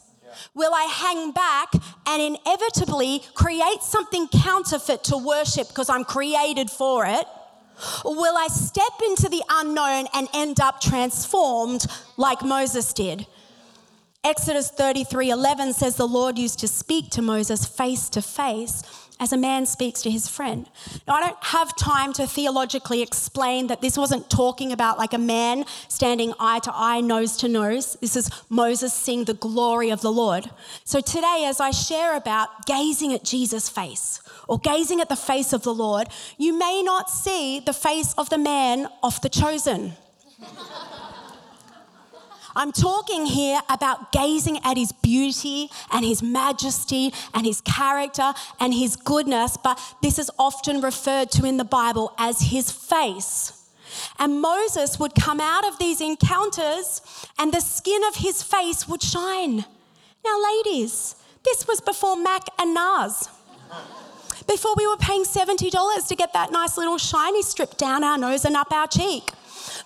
Will 0.54 0.72
I 0.74 0.84
hang 0.84 1.32
back 1.32 1.72
and 2.06 2.22
inevitably 2.22 3.22
create 3.34 3.82
something 3.82 4.28
counterfeit 4.28 5.04
to 5.04 5.18
worship 5.18 5.68
because 5.68 5.88
I'm 5.88 6.04
created 6.04 6.70
for 6.70 7.06
it? 7.06 7.26
Or 8.04 8.14
will 8.14 8.36
I 8.36 8.48
step 8.48 8.92
into 9.04 9.28
the 9.28 9.42
unknown 9.50 10.06
and 10.14 10.28
end 10.34 10.60
up 10.60 10.80
transformed 10.80 11.86
like 12.16 12.42
Moses 12.42 12.92
did? 12.92 13.26
Exodus 14.24 14.70
33 14.70 15.30
11 15.30 15.72
says 15.72 15.96
the 15.96 16.06
Lord 16.06 16.38
used 16.38 16.60
to 16.60 16.68
speak 16.68 17.10
to 17.10 17.20
Moses 17.20 17.66
face 17.66 18.08
to 18.10 18.22
face 18.22 18.84
as 19.18 19.32
a 19.32 19.36
man 19.36 19.66
speaks 19.66 20.00
to 20.02 20.10
his 20.12 20.28
friend. 20.28 20.68
Now, 21.08 21.14
I 21.14 21.20
don't 21.22 21.44
have 21.44 21.76
time 21.76 22.12
to 22.12 22.26
theologically 22.28 23.02
explain 23.02 23.66
that 23.66 23.80
this 23.80 23.98
wasn't 23.98 24.30
talking 24.30 24.70
about 24.70 24.96
like 24.96 25.12
a 25.12 25.18
man 25.18 25.64
standing 25.88 26.34
eye 26.38 26.60
to 26.60 26.72
eye, 26.72 27.00
nose 27.00 27.36
to 27.38 27.48
nose. 27.48 27.96
This 28.00 28.14
is 28.14 28.30
Moses 28.48 28.92
seeing 28.92 29.24
the 29.24 29.34
glory 29.34 29.90
of 29.90 30.02
the 30.02 30.12
Lord. 30.12 30.48
So, 30.84 31.00
today, 31.00 31.44
as 31.48 31.58
I 31.58 31.72
share 31.72 32.16
about 32.16 32.64
gazing 32.64 33.12
at 33.12 33.24
Jesus' 33.24 33.68
face 33.68 34.20
or 34.46 34.56
gazing 34.56 35.00
at 35.00 35.08
the 35.08 35.16
face 35.16 35.52
of 35.52 35.64
the 35.64 35.74
Lord, 35.74 36.06
you 36.38 36.56
may 36.56 36.80
not 36.84 37.10
see 37.10 37.58
the 37.58 37.72
face 37.72 38.14
of 38.16 38.30
the 38.30 38.38
man 38.38 38.86
of 39.02 39.20
the 39.20 39.28
chosen. 39.28 39.94
I'm 42.54 42.72
talking 42.72 43.26
here 43.26 43.60
about 43.68 44.12
gazing 44.12 44.58
at 44.64 44.76
his 44.76 44.92
beauty 44.92 45.70
and 45.90 46.04
his 46.04 46.22
majesty 46.22 47.12
and 47.34 47.46
his 47.46 47.60
character 47.62 48.34
and 48.60 48.74
his 48.74 48.96
goodness, 48.96 49.56
but 49.56 49.80
this 50.02 50.18
is 50.18 50.30
often 50.38 50.80
referred 50.80 51.30
to 51.32 51.46
in 51.46 51.56
the 51.56 51.64
Bible 51.64 52.12
as 52.18 52.40
his 52.40 52.70
face. 52.70 53.58
And 54.18 54.40
Moses 54.40 54.98
would 54.98 55.14
come 55.14 55.40
out 55.40 55.66
of 55.66 55.78
these 55.78 56.00
encounters 56.00 57.00
and 57.38 57.52
the 57.52 57.60
skin 57.60 58.02
of 58.04 58.16
his 58.16 58.42
face 58.42 58.88
would 58.88 59.02
shine. 59.02 59.64
Now, 60.24 60.42
ladies, 60.42 61.16
this 61.44 61.66
was 61.66 61.80
before 61.80 62.16
Mac 62.16 62.42
and 62.58 62.76
NARS. 62.76 63.28
Before 64.46 64.74
we 64.76 64.86
were 64.86 64.96
paying 64.96 65.24
$70 65.24 66.08
to 66.08 66.16
get 66.16 66.32
that 66.32 66.52
nice 66.52 66.76
little 66.76 66.98
shiny 66.98 67.42
strip 67.42 67.76
down 67.76 68.02
our 68.02 68.18
nose 68.18 68.44
and 68.44 68.56
up 68.56 68.72
our 68.72 68.86
cheek. 68.86 69.30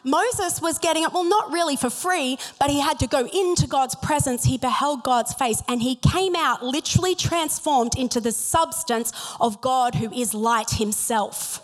Moses 0.06 0.62
was 0.62 0.78
getting 0.78 1.02
it, 1.02 1.12
well, 1.12 1.25
not 1.25 1.50
really 1.50 1.75
for 1.75 1.90
free, 1.90 2.38
but 2.60 2.70
he 2.70 2.80
had 2.80 3.00
to 3.00 3.08
go 3.08 3.26
into 3.26 3.66
God's 3.66 3.96
presence. 3.96 4.44
He 4.44 4.56
beheld 4.56 5.02
God's 5.02 5.34
face 5.34 5.62
and 5.68 5.82
he 5.82 5.96
came 5.96 6.36
out 6.36 6.64
literally 6.64 7.16
transformed 7.16 7.98
into 7.98 8.20
the 8.20 8.30
substance 8.30 9.12
of 9.40 9.60
God 9.60 9.96
who 9.96 10.12
is 10.12 10.32
light 10.32 10.70
himself. 10.70 11.60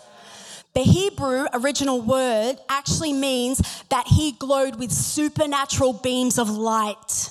The 0.73 0.81
Hebrew 0.81 1.45
original 1.53 2.01
word 2.01 2.55
actually 2.67 3.13
means 3.13 3.61
that 3.89 4.07
he 4.07 4.33
glowed 4.33 4.77
with 4.77 4.91
supernatural 4.91 5.93
beams 5.93 6.37
of 6.37 6.49
light. 6.49 7.29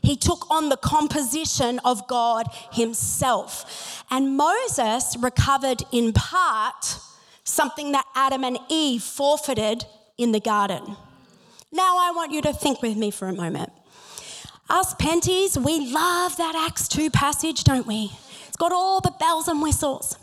He 0.00 0.14
took 0.14 0.48
on 0.48 0.68
the 0.68 0.76
composition 0.76 1.80
of 1.84 2.06
God 2.06 2.46
himself. 2.72 4.04
And 4.12 4.36
Moses 4.36 5.16
recovered 5.18 5.82
in 5.90 6.12
part 6.12 6.98
something 7.42 7.90
that 7.92 8.06
Adam 8.14 8.44
and 8.44 8.58
Eve 8.68 9.02
forfeited 9.02 9.86
in 10.22 10.32
the 10.32 10.40
garden. 10.40 10.96
Now, 11.70 11.96
I 11.98 12.12
want 12.14 12.32
you 12.32 12.42
to 12.42 12.52
think 12.52 12.82
with 12.82 12.96
me 12.96 13.10
for 13.10 13.28
a 13.28 13.32
moment. 13.32 13.72
Us 14.68 14.94
Penties, 14.94 15.58
we 15.58 15.92
love 15.92 16.36
that 16.36 16.54
Acts 16.54 16.88
2 16.88 17.10
passage, 17.10 17.64
don't 17.64 17.86
we? 17.86 18.10
It's 18.46 18.56
got 18.56 18.72
all 18.72 19.00
the 19.00 19.14
bells 19.18 19.48
and 19.48 19.62
whistles. 19.62 20.16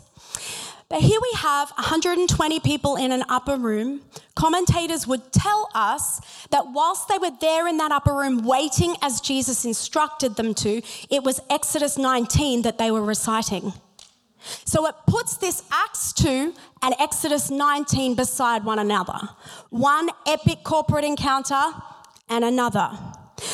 But 0.88 1.02
here 1.02 1.20
we 1.20 1.30
have 1.38 1.70
120 1.70 2.58
people 2.60 2.96
in 2.96 3.12
an 3.12 3.22
upper 3.28 3.56
room. 3.56 4.00
Commentators 4.34 5.06
would 5.06 5.32
tell 5.32 5.68
us 5.72 6.20
that 6.50 6.72
whilst 6.72 7.06
they 7.06 7.18
were 7.18 7.30
there 7.40 7.68
in 7.68 7.76
that 7.76 7.92
upper 7.92 8.12
room 8.12 8.44
waiting 8.44 8.96
as 9.00 9.20
Jesus 9.20 9.64
instructed 9.64 10.34
them 10.34 10.52
to, 10.54 10.82
it 11.08 11.22
was 11.22 11.40
Exodus 11.48 11.96
19 11.96 12.62
that 12.62 12.78
they 12.78 12.90
were 12.90 13.04
reciting. 13.04 13.72
So 14.64 14.86
it 14.86 14.94
puts 15.06 15.36
this 15.36 15.62
Acts 15.70 16.12
2 16.14 16.54
and 16.82 16.94
Exodus 16.98 17.50
19 17.50 18.14
beside 18.14 18.64
one 18.64 18.78
another. 18.78 19.18
One 19.70 20.10
epic 20.26 20.64
corporate 20.64 21.04
encounter 21.04 21.60
and 22.28 22.44
another. 22.44 22.90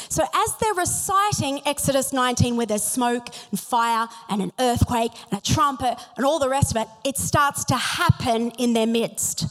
So, 0.08 0.24
as 0.34 0.56
they're 0.56 0.74
reciting 0.74 1.60
Exodus 1.66 2.12
19, 2.12 2.56
where 2.56 2.66
there's 2.66 2.82
smoke 2.82 3.28
and 3.50 3.60
fire 3.60 4.08
and 4.28 4.42
an 4.42 4.52
earthquake 4.58 5.12
and 5.30 5.38
a 5.38 5.42
trumpet 5.42 5.96
and 6.16 6.26
all 6.26 6.38
the 6.38 6.48
rest 6.48 6.74
of 6.74 6.82
it, 6.82 6.88
it 7.04 7.16
starts 7.16 7.64
to 7.66 7.76
happen 7.76 8.50
in 8.52 8.72
their 8.72 8.86
midst. 8.86 9.46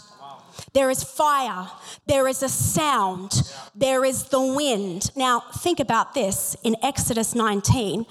There 0.73 0.89
is 0.89 1.03
fire, 1.03 1.69
there 2.05 2.27
is 2.27 2.43
a 2.43 2.49
sound, 2.49 3.49
there 3.73 4.03
is 4.03 4.25
the 4.25 4.41
wind. 4.41 5.09
Now, 5.15 5.39
think 5.59 5.79
about 5.79 6.13
this 6.13 6.55
in 6.63 6.75
Exodus 6.83 7.33
19. 7.33 8.05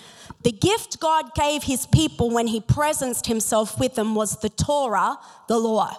The 0.45 0.53
gift 0.53 1.01
God 1.01 1.35
gave 1.35 1.63
his 1.63 1.87
people 1.87 2.31
when 2.31 2.47
he 2.47 2.61
presenced 2.61 3.27
himself 3.27 3.79
with 3.81 3.95
them 3.95 4.15
was 4.15 4.41
the 4.41 4.51
Torah, 4.51 5.17
the 5.49 5.59
law. 5.59 5.97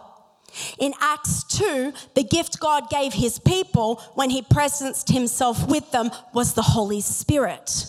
In 0.77 0.93
Acts 1.01 1.43
2, 1.45 1.91
the 2.13 2.23
gift 2.23 2.59
God 2.59 2.89
gave 2.89 3.13
his 3.13 3.39
people 3.39 4.01
when 4.13 4.29
he 4.29 4.43
presenced 4.43 5.11
himself 5.11 5.67
with 5.67 5.91
them 5.91 6.11
was 6.33 6.53
the 6.53 6.61
Holy 6.61 7.01
Spirit. 7.01 7.87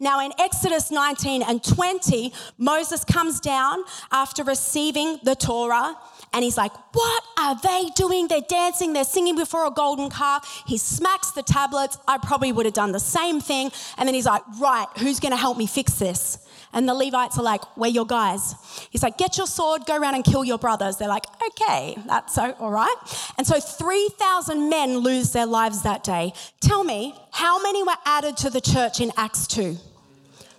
Now, 0.00 0.24
in 0.24 0.32
Exodus 0.38 0.90
19 0.90 1.42
and 1.42 1.62
20, 1.62 2.32
Moses 2.58 3.04
comes 3.04 3.40
down 3.40 3.84
after 4.10 4.42
receiving 4.42 5.18
the 5.22 5.34
Torah 5.34 5.96
and 6.32 6.44
he's 6.44 6.56
like, 6.56 6.72
What 6.92 7.24
are 7.38 7.58
they 7.62 7.90
doing? 7.94 8.28
They're 8.28 8.40
dancing, 8.40 8.92
they're 8.92 9.04
singing 9.04 9.36
before 9.36 9.66
a 9.66 9.70
golden 9.70 10.10
calf. 10.10 10.64
He 10.66 10.78
smacks 10.78 11.30
the 11.32 11.42
tablets. 11.42 11.98
I 12.06 12.18
probably 12.18 12.52
would 12.52 12.66
have 12.66 12.74
done 12.74 12.92
the 12.92 13.00
same 13.00 13.40
thing. 13.40 13.70
And 13.96 14.06
then 14.06 14.14
he's 14.14 14.26
like, 14.26 14.42
Right, 14.60 14.86
who's 14.98 15.20
going 15.20 15.32
to 15.32 15.38
help 15.38 15.56
me 15.56 15.66
fix 15.66 15.94
this? 15.94 16.38
And 16.72 16.88
the 16.88 16.94
Levites 16.94 17.38
are 17.38 17.42
like, 17.42 17.62
We're 17.76 17.88
your 17.88 18.06
guys. 18.06 18.54
He's 18.90 19.02
like, 19.02 19.16
Get 19.18 19.38
your 19.38 19.46
sword, 19.46 19.86
go 19.86 19.96
around 19.96 20.14
and 20.14 20.24
kill 20.24 20.44
your 20.44 20.58
brothers. 20.58 20.96
They're 20.96 21.08
like, 21.08 21.26
Okay, 21.42 21.96
that's 22.06 22.36
all 22.38 22.70
right. 22.70 22.96
And 23.38 23.46
so 23.46 23.58
3,000 23.60 24.68
men 24.68 24.98
lose 24.98 25.32
their 25.32 25.46
lives 25.46 25.82
that 25.82 26.04
day. 26.04 26.32
Tell 26.60 26.84
me, 26.84 27.14
how 27.32 27.62
many 27.62 27.82
were 27.82 27.96
added 28.04 28.36
to 28.38 28.50
the 28.50 28.60
church 28.60 29.00
in 29.00 29.12
Acts 29.16 29.46
2? 29.46 29.76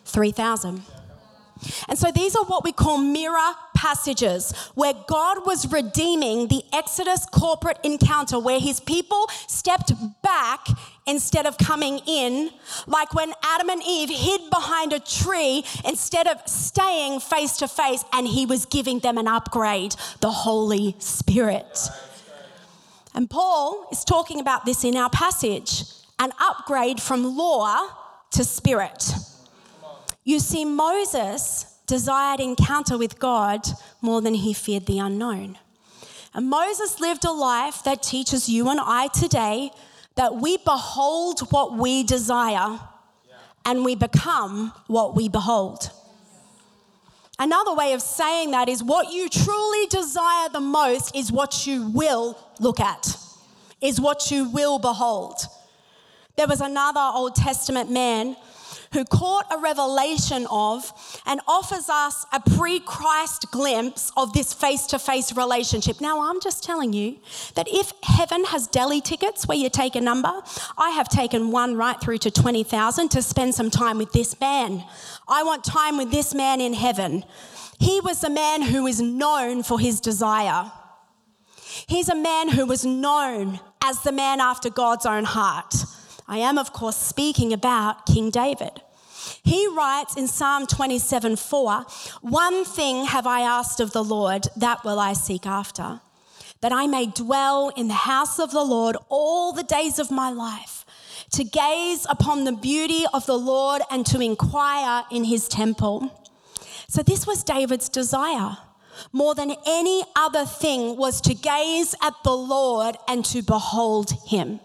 3,000. 0.05 0.81
And 1.87 1.97
so 1.97 2.11
these 2.11 2.35
are 2.35 2.45
what 2.45 2.63
we 2.63 2.71
call 2.71 2.97
mirror 2.97 3.53
passages 3.75 4.51
where 4.73 4.93
God 5.07 5.45
was 5.45 5.71
redeeming 5.71 6.47
the 6.47 6.63
Exodus 6.73 7.25
corporate 7.31 7.79
encounter 7.83 8.39
where 8.39 8.59
his 8.59 8.79
people 8.79 9.27
stepped 9.47 9.91
back 10.23 10.67
instead 11.05 11.45
of 11.45 11.57
coming 11.57 11.99
in, 12.05 12.49
like 12.87 13.13
when 13.13 13.31
Adam 13.43 13.69
and 13.69 13.81
Eve 13.87 14.09
hid 14.09 14.49
behind 14.49 14.93
a 14.93 14.99
tree 14.99 15.63
instead 15.85 16.27
of 16.27 16.37
staying 16.47 17.19
face 17.19 17.57
to 17.57 17.67
face, 17.67 18.03
and 18.11 18.27
he 18.27 18.45
was 18.45 18.65
giving 18.65 18.99
them 18.99 19.17
an 19.17 19.27
upgrade 19.27 19.95
the 20.21 20.31
Holy 20.31 20.95
Spirit. 20.99 21.79
And 23.13 23.29
Paul 23.29 23.87
is 23.91 24.03
talking 24.03 24.39
about 24.39 24.65
this 24.65 24.83
in 24.83 24.95
our 24.97 25.09
passage 25.09 25.83
an 26.19 26.31
upgrade 26.39 26.99
from 26.99 27.37
law 27.37 27.87
to 28.31 28.43
spirit. 28.43 29.13
You 30.27 30.39
see, 30.39 30.65
Moses 30.65 31.79
desired 31.85 32.41
encounter 32.41 32.97
with 32.97 33.17
God 33.17 33.65
more 34.01 34.21
than 34.21 34.33
he 34.33 34.51
feared 34.51 34.85
the 34.85 34.99
unknown. 34.99 35.57
And 36.33 36.49
Moses 36.49 36.99
lived 36.99 37.23
a 37.23 37.31
life 37.31 37.81
that 37.85 38.03
teaches 38.03 38.49
you 38.49 38.67
and 38.67 38.77
I 38.77 39.07
today 39.07 39.71
that 40.15 40.35
we 40.35 40.57
behold 40.57 41.49
what 41.51 41.77
we 41.77 42.03
desire 42.03 42.77
and 43.63 43.85
we 43.85 43.95
become 43.95 44.73
what 44.87 45.15
we 45.15 45.29
behold. 45.29 45.91
Another 47.39 47.73
way 47.73 47.93
of 47.93 48.01
saying 48.01 48.51
that 48.51 48.67
is 48.67 48.83
what 48.83 49.13
you 49.13 49.29
truly 49.29 49.85
desire 49.85 50.49
the 50.49 50.59
most 50.59 51.15
is 51.15 51.31
what 51.31 51.65
you 51.65 51.87
will 51.91 52.37
look 52.59 52.81
at, 52.81 53.15
is 53.79 54.01
what 54.01 54.29
you 54.29 54.49
will 54.49 54.77
behold. 54.77 55.35
there 56.35 56.47
was 56.47 56.59
another 56.59 56.99
Old 56.99 57.33
Testament 57.33 57.89
man 57.89 58.35
who 58.93 59.05
caught 59.05 59.45
a 59.51 59.57
revelation 59.57 60.47
of 60.49 60.91
and 61.25 61.41
offers 61.47 61.89
us 61.89 62.25
a 62.31 62.39
pre 62.39 62.79
Christ 62.79 63.51
glimpse 63.51 64.11
of 64.17 64.33
this 64.33 64.53
face 64.53 64.87
to 64.87 64.99
face 64.99 65.35
relationship. 65.35 66.01
Now, 66.01 66.29
I'm 66.29 66.41
just 66.41 66.63
telling 66.63 66.93
you 66.93 67.17
that 67.55 67.67
if 67.69 67.91
heaven 68.03 68.45
has 68.45 68.67
deli 68.67 69.01
tickets 69.01 69.47
where 69.47 69.57
you 69.57 69.69
take 69.69 69.95
a 69.95 70.01
number, 70.01 70.31
I 70.77 70.91
have 70.91 71.09
taken 71.09 71.51
one 71.51 71.75
right 71.75 71.99
through 71.99 72.19
to 72.19 72.31
20,000 72.31 73.09
to 73.09 73.21
spend 73.21 73.55
some 73.55 73.69
time 73.69 73.97
with 73.97 74.11
this 74.11 74.39
man. 74.39 74.83
I 75.27 75.43
want 75.43 75.63
time 75.63 75.97
with 75.97 76.11
this 76.11 76.33
man 76.33 76.61
in 76.61 76.73
heaven. 76.73 77.23
He 77.79 78.01
was 78.01 78.23
a 78.23 78.29
man 78.29 78.61
who 78.61 78.87
is 78.87 79.01
known 79.01 79.63
for 79.63 79.79
his 79.79 79.99
desire. 79.99 80.71
He's 81.87 82.09
a 82.09 82.15
man 82.15 82.49
who 82.49 82.65
was 82.65 82.85
known 82.85 83.59
as 83.83 84.01
the 84.01 84.11
man 84.11 84.41
after 84.41 84.69
God's 84.69 85.05
own 85.05 85.23
heart. 85.25 85.75
I 86.27 86.39
am, 86.39 86.57
of 86.57 86.73
course, 86.73 86.97
speaking 86.97 87.53
about 87.53 88.05
King 88.05 88.29
David. 88.29 88.81
He 89.43 89.67
writes 89.67 90.17
in 90.17 90.27
Psalm 90.27 90.67
27 90.67 91.37
4, 91.37 91.85
One 92.21 92.65
thing 92.65 93.05
have 93.05 93.25
I 93.25 93.41
asked 93.41 93.79
of 93.79 93.91
the 93.91 94.03
Lord, 94.03 94.47
that 94.55 94.83
will 94.83 94.99
I 94.99 95.13
seek 95.13 95.45
after, 95.45 96.01
that 96.61 96.73
I 96.73 96.87
may 96.87 97.07
dwell 97.07 97.69
in 97.69 97.87
the 97.87 97.93
house 97.93 98.39
of 98.39 98.51
the 98.51 98.63
Lord 98.63 98.97
all 99.09 99.53
the 99.53 99.63
days 99.63 99.99
of 99.99 100.11
my 100.11 100.29
life, 100.29 100.85
to 101.31 101.43
gaze 101.43 102.05
upon 102.09 102.43
the 102.43 102.51
beauty 102.51 103.05
of 103.13 103.25
the 103.25 103.37
Lord 103.37 103.81
and 103.89 104.05
to 104.07 104.19
inquire 104.19 105.03
in 105.11 105.23
his 105.23 105.47
temple. 105.47 106.25
So, 106.89 107.03
this 107.03 107.25
was 107.25 107.43
David's 107.43 107.89
desire. 107.89 108.57
More 109.11 109.35
than 109.35 109.55
any 109.65 110.03
other 110.15 110.45
thing 110.45 110.97
was 110.97 111.21
to 111.21 111.33
gaze 111.33 111.95
at 112.01 112.13
the 112.23 112.35
Lord 112.35 112.97
and 113.07 113.23
to 113.25 113.41
behold 113.41 114.11
him. 114.27 114.59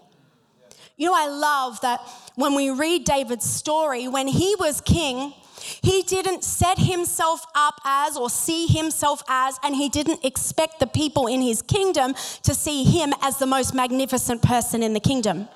You 1.03 1.09
know, 1.09 1.15
I 1.17 1.27
love 1.27 1.81
that 1.81 1.99
when 2.35 2.55
we 2.55 2.69
read 2.69 3.03
David's 3.03 3.43
story, 3.43 4.07
when 4.07 4.25
he 4.25 4.55
was 4.57 4.79
king, 4.79 5.33
he 5.81 6.01
didn't 6.01 6.45
set 6.45 6.77
himself 6.77 7.45
up 7.53 7.81
as 7.83 8.15
or 8.15 8.29
see 8.29 8.67
himself 8.67 9.21
as, 9.27 9.59
and 9.65 9.75
he 9.75 9.89
didn't 9.89 10.23
expect 10.23 10.79
the 10.79 10.87
people 10.87 11.27
in 11.27 11.41
his 11.41 11.61
kingdom 11.61 12.13
to 12.43 12.53
see 12.53 12.85
him 12.85 13.13
as 13.21 13.37
the 13.37 13.45
most 13.45 13.73
magnificent 13.73 14.41
person 14.41 14.81
in 14.81 14.93
the 14.93 15.01
kingdom. 15.01 15.49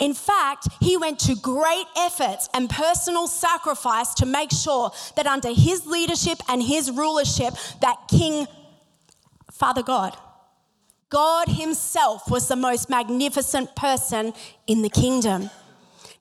In 0.00 0.14
fact, 0.14 0.66
he 0.80 0.96
went 0.96 1.18
to 1.20 1.34
great 1.34 1.84
efforts 1.98 2.48
and 2.54 2.70
personal 2.70 3.26
sacrifice 3.26 4.14
to 4.14 4.24
make 4.24 4.50
sure 4.50 4.92
that 5.16 5.26
under 5.26 5.52
his 5.52 5.84
leadership 5.84 6.38
and 6.48 6.62
his 6.62 6.90
rulership, 6.90 7.52
that 7.82 8.08
King 8.08 8.46
Father 9.50 9.82
God 9.82 10.16
God 11.12 11.46
Himself 11.48 12.30
was 12.30 12.48
the 12.48 12.56
most 12.56 12.88
magnificent 12.88 13.76
person 13.76 14.32
in 14.66 14.80
the 14.80 14.88
kingdom. 14.88 15.50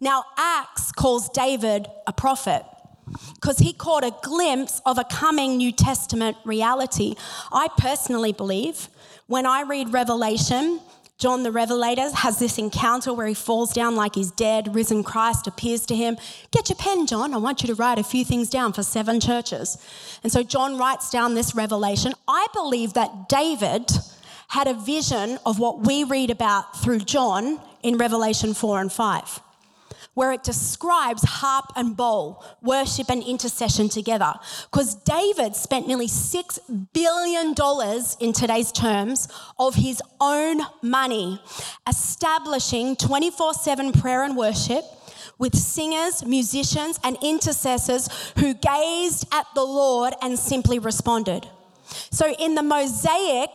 Now, 0.02 0.26
Acts 0.38 0.92
calls 0.92 1.30
David 1.30 1.88
a 2.06 2.12
prophet 2.12 2.66
because 3.36 3.60
he 3.60 3.72
caught 3.72 4.04
a 4.04 4.14
glimpse 4.22 4.82
of 4.86 4.98
a 4.98 5.06
coming 5.06 5.56
New 5.56 5.72
Testament 5.72 6.36
reality. 6.44 7.16
I 7.54 7.70
personally 7.78 8.34
believe 8.34 8.90
when 9.28 9.46
I 9.46 9.62
read 9.62 9.94
Revelation, 9.94 10.82
John 11.18 11.44
the 11.44 11.52
Revelator 11.54 12.14
has 12.14 12.40
this 12.40 12.58
encounter 12.58 13.14
where 13.14 13.28
he 13.28 13.34
falls 13.34 13.72
down 13.72 13.96
like 13.96 14.16
he's 14.16 14.32
dead, 14.32 14.76
risen 14.76 15.04
Christ 15.04 15.48
appears 15.48 15.86
to 15.86 15.96
him. 15.96 16.18
Get 16.52 16.68
your 16.68 16.76
pen, 16.76 17.08
John. 17.08 17.34
I 17.34 17.38
want 17.38 17.62
you 17.62 17.68
to 17.68 17.76
write 17.76 17.98
a 17.98 18.04
few 18.04 18.26
things 18.26 18.50
down 18.50 18.74
for 18.74 18.84
seven 18.84 19.22
churches. 19.22 19.78
And 20.22 20.34
so 20.34 20.44
John 20.44 20.78
writes 20.78 21.10
down 21.10 21.34
this 21.34 21.56
revelation. 21.56 22.14
I 22.28 22.48
believe 22.54 22.94
that 22.94 23.30
David 23.30 23.90
had 24.52 24.68
a 24.68 24.74
vision 24.74 25.40
of 25.46 25.60
what 25.60 25.80
we 25.80 26.04
read 26.04 26.30
about 26.30 26.76
through 26.76 27.00
John 27.00 27.58
in 27.84 27.96
Revelation 27.96 28.54
4 28.54 28.82
and 28.82 28.92
5, 28.92 29.40
where 30.14 30.34
it 30.34 30.44
describes 30.44 31.24
harp 31.24 31.72
and 31.78 31.96
bowl, 31.96 32.44
worship 32.62 33.10
and 33.10 33.24
intercession 33.24 33.88
together. 33.88 34.34
Because 34.70 34.96
David 34.96 35.56
spent 35.56 35.88
nearly 35.88 36.08
$6 36.08 36.92
billion 36.92 37.56
in 38.20 38.34
today's 38.34 38.74
terms 38.74 39.30
of 39.58 39.76
his 39.76 40.02
own 40.20 40.60
money 40.82 41.42
establishing 41.88 42.98
24 42.98 43.54
7 43.54 43.94
prayer 43.94 44.24
and 44.24 44.36
worship 44.36 44.84
with 45.38 45.56
singers, 45.56 46.26
musicians, 46.26 47.00
and 47.06 47.18
intercessors 47.24 48.10
who 48.38 48.54
gazed 48.54 49.30
at 49.32 49.46
the 49.56 49.64
Lord 49.64 50.14
and 50.22 50.38
simply 50.38 50.78
responded. 50.78 51.48
So 52.10 52.34
in 52.34 52.56
the 52.56 52.64
Mosaic 52.64 53.50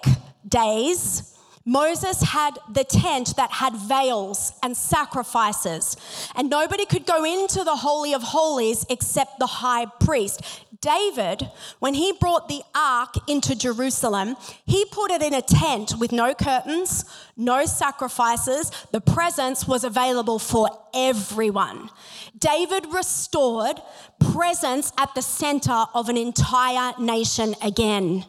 days, 0.48 1.32
Moses 1.68 2.22
had 2.22 2.56
the 2.72 2.84
tent 2.84 3.34
that 3.36 3.50
had 3.50 3.74
veils 3.74 4.52
and 4.62 4.76
sacrifices, 4.76 5.96
and 6.36 6.48
nobody 6.48 6.86
could 6.86 7.04
go 7.04 7.24
into 7.24 7.64
the 7.64 7.74
Holy 7.74 8.14
of 8.14 8.22
Holies 8.22 8.86
except 8.88 9.40
the 9.40 9.46
high 9.46 9.86
priest. 9.98 10.42
David, 10.80 11.50
when 11.80 11.94
he 11.94 12.12
brought 12.12 12.48
the 12.48 12.62
ark 12.72 13.14
into 13.26 13.56
Jerusalem, 13.56 14.36
he 14.64 14.84
put 14.84 15.10
it 15.10 15.22
in 15.22 15.34
a 15.34 15.42
tent 15.42 15.94
with 15.98 16.12
no 16.12 16.34
curtains, 16.34 17.04
no 17.36 17.64
sacrifices. 17.64 18.70
The 18.92 19.00
presence 19.00 19.66
was 19.66 19.82
available 19.82 20.38
for 20.38 20.68
everyone. 20.94 21.90
David 22.38 22.86
restored 22.94 23.80
presence 24.20 24.92
at 24.96 25.12
the 25.16 25.22
center 25.22 25.86
of 25.94 26.08
an 26.08 26.16
entire 26.16 26.92
nation 27.00 27.56
again. 27.60 28.24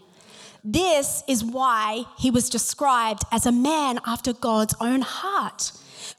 This 0.63 1.24
is 1.28 1.43
why 1.43 2.06
he 2.17 2.32
was 2.32 2.50
described 2.50 3.24
as 3.32 3.46
a 3.46 3.52
man 3.52 4.00
after 4.06 4.34
God's 4.34 4.76
own 4.80 5.02
heart, 5.02 5.72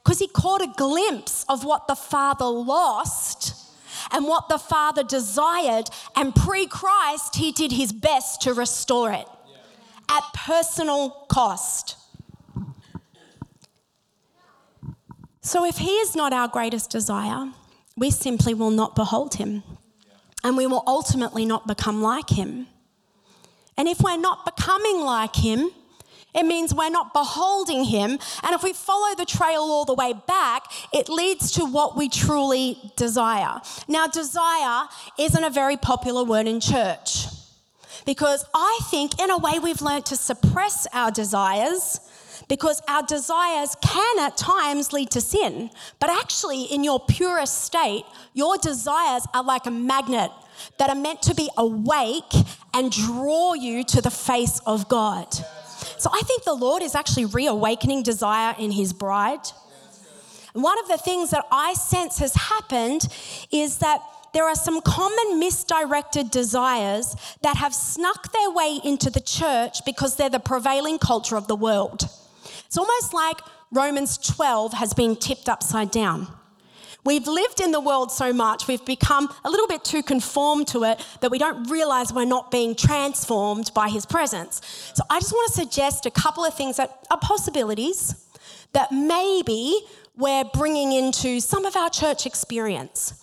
because 0.03 0.19
he 0.19 0.27
caught 0.27 0.61
a 0.61 0.73
glimpse 0.75 1.45
of 1.49 1.63
what 1.63 1.87
the 1.87 1.95
Father 1.95 2.45
lost 2.45 3.55
and 4.11 4.25
what 4.25 4.49
the 4.49 4.57
Father 4.57 5.03
desired, 5.03 5.89
and 6.15 6.33
pre 6.33 6.65
Christ, 6.65 7.35
he 7.35 7.51
did 7.51 7.71
his 7.71 7.91
best 7.91 8.41
to 8.43 8.53
restore 8.53 9.11
it 9.11 9.27
at 10.09 10.23
personal 10.33 11.11
cost. 11.29 11.95
So, 15.41 15.65
if 15.65 15.77
he 15.77 15.91
is 15.91 16.15
not 16.15 16.33
our 16.33 16.47
greatest 16.47 16.89
desire, 16.89 17.51
we 17.95 18.11
simply 18.11 18.53
will 18.53 18.71
not 18.71 18.95
behold 18.95 19.35
him, 19.35 19.63
and 20.43 20.57
we 20.57 20.67
will 20.67 20.83
ultimately 20.85 21.45
not 21.45 21.67
become 21.67 22.01
like 22.01 22.29
him. 22.29 22.67
And 23.79 23.87
if 23.87 24.01
we're 24.01 24.17
not 24.17 24.43
becoming 24.43 24.99
like 24.99 25.37
him, 25.37 25.71
it 26.35 26.43
means 26.43 26.75
we're 26.75 26.89
not 26.89 27.13
beholding 27.13 27.85
him. 27.85 28.11
And 28.43 28.53
if 28.53 28.61
we 28.61 28.73
follow 28.73 29.15
the 29.15 29.25
trail 29.25 29.61
all 29.61 29.85
the 29.85 29.93
way 29.93 30.13
back, 30.27 30.63
it 30.93 31.07
leads 31.07 31.53
to 31.53 31.65
what 31.65 31.95
we 31.95 32.09
truly 32.09 32.77
desire. 32.97 33.61
Now, 33.87 34.05
desire 34.05 34.83
isn't 35.17 35.43
a 35.43 35.49
very 35.49 35.77
popular 35.77 36.25
word 36.25 36.45
in 36.45 36.59
church 36.59 37.27
because 38.05 38.43
I 38.53 38.81
think, 38.91 39.17
in 39.17 39.31
a 39.31 39.37
way, 39.37 39.59
we've 39.59 39.81
learned 39.81 40.05
to 40.07 40.17
suppress 40.17 40.85
our 40.91 41.09
desires 41.09 42.01
because 42.49 42.81
our 42.89 43.03
desires 43.03 43.77
can 43.81 44.19
at 44.19 44.35
times 44.35 44.91
lead 44.91 45.11
to 45.11 45.21
sin. 45.21 45.69
But 46.01 46.09
actually, 46.09 46.63
in 46.63 46.83
your 46.83 46.99
purest 46.99 47.63
state, 47.63 48.03
your 48.33 48.57
desires 48.57 49.25
are 49.33 49.43
like 49.43 49.67
a 49.67 49.71
magnet 49.71 50.31
that 50.77 50.89
are 50.89 50.95
meant 50.95 51.21
to 51.23 51.35
be 51.35 51.49
awake 51.57 52.33
and 52.73 52.91
draw 52.91 53.53
you 53.53 53.83
to 53.85 54.01
the 54.01 54.11
face 54.11 54.59
of 54.65 54.87
God. 54.89 55.33
So 55.97 56.09
I 56.13 56.21
think 56.21 56.43
the 56.43 56.53
Lord 56.53 56.81
is 56.81 56.95
actually 56.95 57.25
reawakening 57.25 58.03
desire 58.03 58.55
in 58.57 58.71
his 58.71 58.93
bride. 58.93 59.45
And 60.53 60.63
one 60.63 60.79
of 60.79 60.87
the 60.87 60.97
things 60.97 61.31
that 61.31 61.45
I 61.51 61.73
sense 61.73 62.19
has 62.19 62.33
happened 62.35 63.07
is 63.51 63.77
that 63.77 64.01
there 64.33 64.45
are 64.45 64.55
some 64.55 64.81
common 64.81 65.39
misdirected 65.39 66.31
desires 66.31 67.15
that 67.41 67.57
have 67.57 67.73
snuck 67.73 68.31
their 68.31 68.51
way 68.51 68.79
into 68.83 69.09
the 69.09 69.19
church 69.19 69.83
because 69.85 70.15
they're 70.15 70.29
the 70.29 70.39
prevailing 70.39 70.99
culture 70.99 71.35
of 71.35 71.47
the 71.47 71.55
world. 71.55 72.07
It's 72.65 72.77
almost 72.77 73.13
like 73.13 73.39
Romans 73.71 74.17
12 74.17 74.73
has 74.73 74.93
been 74.93 75.15
tipped 75.15 75.49
upside 75.49 75.91
down. 75.91 76.27
We've 77.05 77.27
lived 77.27 77.61
in 77.61 77.71
the 77.71 77.79
world 77.79 78.11
so 78.11 78.33
much, 78.33 78.67
we've 78.67 78.85
become 78.85 79.29
a 79.45 79.49
little 79.49 79.67
bit 79.67 79.83
too 79.83 80.03
conformed 80.03 80.67
to 80.69 80.83
it 80.83 81.05
that 81.21 81.31
we 81.31 81.37
don't 81.37 81.69
realize 81.69 82.11
we're 82.11 82.25
not 82.25 82.51
being 82.51 82.75
transformed 82.75 83.71
by 83.73 83.89
His 83.89 84.05
presence. 84.05 84.61
So 84.93 85.03
I 85.09 85.19
just 85.19 85.31
want 85.31 85.53
to 85.53 85.61
suggest 85.61 86.05
a 86.05 86.11
couple 86.11 86.43
of 86.43 86.53
things 86.53 86.77
that 86.77 87.05
are 87.09 87.19
possibilities 87.19 88.25
that 88.73 88.91
maybe 88.91 89.79
we're 90.17 90.43
bringing 90.53 90.91
into 90.91 91.39
some 91.39 91.65
of 91.65 91.75
our 91.75 91.89
church 91.89 92.25
experience. 92.25 93.13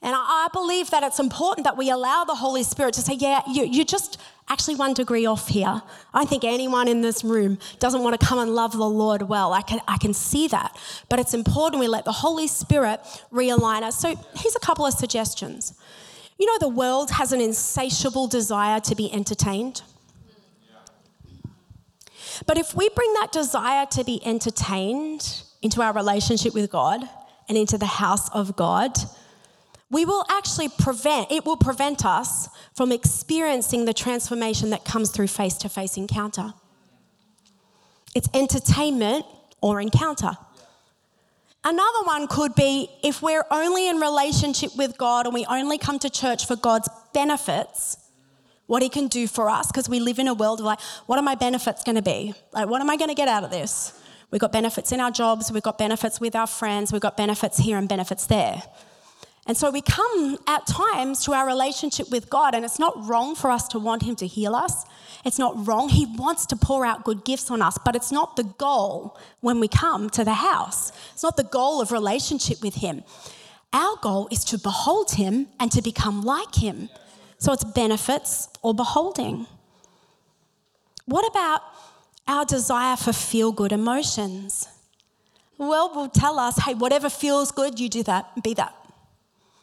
And 0.00 0.14
I 0.16 0.48
believe 0.52 0.90
that 0.90 1.02
it's 1.02 1.18
important 1.18 1.64
that 1.64 1.76
we 1.76 1.90
allow 1.90 2.24
the 2.24 2.34
Holy 2.34 2.62
Spirit 2.62 2.94
to 2.94 3.00
say, 3.00 3.14
yeah, 3.14 3.42
you, 3.48 3.64
you 3.64 3.84
just 3.84 4.18
actually 4.48 4.74
one 4.76 4.94
degree 4.94 5.26
off 5.26 5.48
here. 5.48 5.82
I 6.14 6.24
think 6.24 6.44
anyone 6.44 6.88
in 6.88 7.00
this 7.00 7.22
room 7.22 7.58
doesn't 7.78 8.02
want 8.02 8.18
to 8.18 8.26
come 8.26 8.38
and 8.38 8.54
love 8.54 8.72
the 8.72 8.88
Lord 8.88 9.22
well. 9.22 9.52
I 9.52 9.62
can, 9.62 9.80
I 9.86 9.98
can 9.98 10.14
see 10.14 10.48
that. 10.48 10.76
But 11.08 11.18
it's 11.18 11.34
important 11.34 11.80
we 11.80 11.88
let 11.88 12.04
the 12.04 12.12
Holy 12.12 12.46
Spirit 12.46 13.00
realign 13.32 13.82
us. 13.82 13.98
So 13.98 14.14
here's 14.34 14.56
a 14.56 14.60
couple 14.60 14.86
of 14.86 14.94
suggestions. 14.94 15.74
You 16.38 16.46
know, 16.46 16.58
the 16.58 16.68
world 16.68 17.10
has 17.12 17.32
an 17.32 17.40
insatiable 17.40 18.28
desire 18.28 18.80
to 18.80 18.94
be 18.94 19.12
entertained. 19.12 19.82
But 22.46 22.56
if 22.56 22.74
we 22.74 22.88
bring 22.88 23.12
that 23.14 23.32
desire 23.32 23.86
to 23.86 24.04
be 24.04 24.24
entertained 24.24 25.42
into 25.60 25.82
our 25.82 25.92
relationship 25.92 26.54
with 26.54 26.70
God 26.70 27.02
and 27.48 27.58
into 27.58 27.76
the 27.78 27.86
house 27.86 28.28
of 28.30 28.54
God, 28.54 28.96
we 29.90 30.04
will 30.04 30.24
actually 30.28 30.68
prevent, 30.68 31.32
it 31.32 31.44
will 31.46 31.56
prevent 31.56 32.04
us 32.04 32.48
from 32.74 32.92
experiencing 32.92 33.86
the 33.86 33.94
transformation 33.94 34.70
that 34.70 34.84
comes 34.84 35.10
through 35.10 35.28
face 35.28 35.54
to 35.58 35.68
face 35.68 35.96
encounter. 35.96 36.52
It's 38.14 38.28
entertainment 38.34 39.24
or 39.60 39.80
encounter. 39.80 40.32
Another 41.64 42.04
one 42.04 42.26
could 42.28 42.54
be 42.54 42.88
if 43.02 43.20
we're 43.22 43.44
only 43.50 43.88
in 43.88 43.96
relationship 43.96 44.76
with 44.76 44.96
God 44.96 45.26
and 45.26 45.34
we 45.34 45.44
only 45.46 45.78
come 45.78 45.98
to 46.00 46.10
church 46.10 46.46
for 46.46 46.56
God's 46.56 46.88
benefits, 47.12 47.96
what 48.66 48.82
He 48.82 48.88
can 48.88 49.08
do 49.08 49.26
for 49.26 49.48
us, 49.48 49.66
because 49.68 49.88
we 49.88 50.00
live 50.00 50.18
in 50.18 50.28
a 50.28 50.34
world 50.34 50.60
of 50.60 50.66
like, 50.66 50.80
what 51.06 51.18
are 51.18 51.22
my 51.22 51.34
benefits 51.34 51.82
going 51.82 51.96
to 51.96 52.02
be? 52.02 52.34
Like, 52.52 52.68
what 52.68 52.80
am 52.80 52.90
I 52.90 52.96
going 52.96 53.08
to 53.08 53.14
get 53.14 53.28
out 53.28 53.42
of 53.42 53.50
this? 53.50 53.92
We've 54.30 54.40
got 54.40 54.52
benefits 54.52 54.92
in 54.92 55.00
our 55.00 55.10
jobs, 55.10 55.50
we've 55.50 55.62
got 55.62 55.78
benefits 55.78 56.20
with 56.20 56.36
our 56.36 56.46
friends, 56.46 56.92
we've 56.92 57.00
got 57.00 57.16
benefits 57.16 57.58
here 57.58 57.78
and 57.78 57.88
benefits 57.88 58.26
there. 58.26 58.62
And 59.48 59.56
so 59.56 59.70
we 59.70 59.80
come 59.80 60.36
at 60.46 60.66
times 60.66 61.24
to 61.24 61.32
our 61.32 61.46
relationship 61.46 62.10
with 62.10 62.28
God, 62.28 62.54
and 62.54 62.66
it's 62.66 62.78
not 62.78 62.94
wrong 63.08 63.34
for 63.34 63.50
us 63.50 63.66
to 63.68 63.78
want 63.78 64.02
Him 64.02 64.14
to 64.16 64.26
heal 64.26 64.54
us. 64.54 64.84
It's 65.24 65.38
not 65.38 65.66
wrong. 65.66 65.88
He 65.88 66.04
wants 66.04 66.44
to 66.46 66.56
pour 66.56 66.84
out 66.84 67.02
good 67.02 67.24
gifts 67.24 67.50
on 67.50 67.62
us, 67.62 67.78
but 67.82 67.96
it's 67.96 68.12
not 68.12 68.36
the 68.36 68.44
goal 68.44 69.18
when 69.40 69.58
we 69.58 69.66
come 69.66 70.10
to 70.10 70.22
the 70.22 70.34
house. 70.34 70.92
It's 71.14 71.22
not 71.22 71.38
the 71.38 71.44
goal 71.44 71.80
of 71.80 71.90
relationship 71.92 72.62
with 72.62 72.74
Him. 72.74 73.02
Our 73.72 73.96
goal 74.02 74.28
is 74.30 74.44
to 74.44 74.58
behold 74.58 75.12
Him 75.12 75.48
and 75.58 75.72
to 75.72 75.80
become 75.80 76.22
like 76.22 76.56
Him. 76.56 76.90
So 77.38 77.54
it's 77.54 77.64
benefits 77.64 78.50
or 78.60 78.74
beholding. 78.74 79.46
What 81.06 81.26
about 81.26 81.62
our 82.26 82.44
desire 82.44 82.96
for 82.98 83.14
feel 83.14 83.52
good 83.52 83.72
emotions? 83.72 84.68
Well, 85.56 85.94
will 85.94 86.10
tell 86.10 86.38
us, 86.38 86.58
hey, 86.58 86.74
whatever 86.74 87.08
feels 87.08 87.50
good, 87.50 87.80
you 87.80 87.88
do 87.88 88.02
that, 88.02 88.42
be 88.42 88.52
that. 88.54 88.74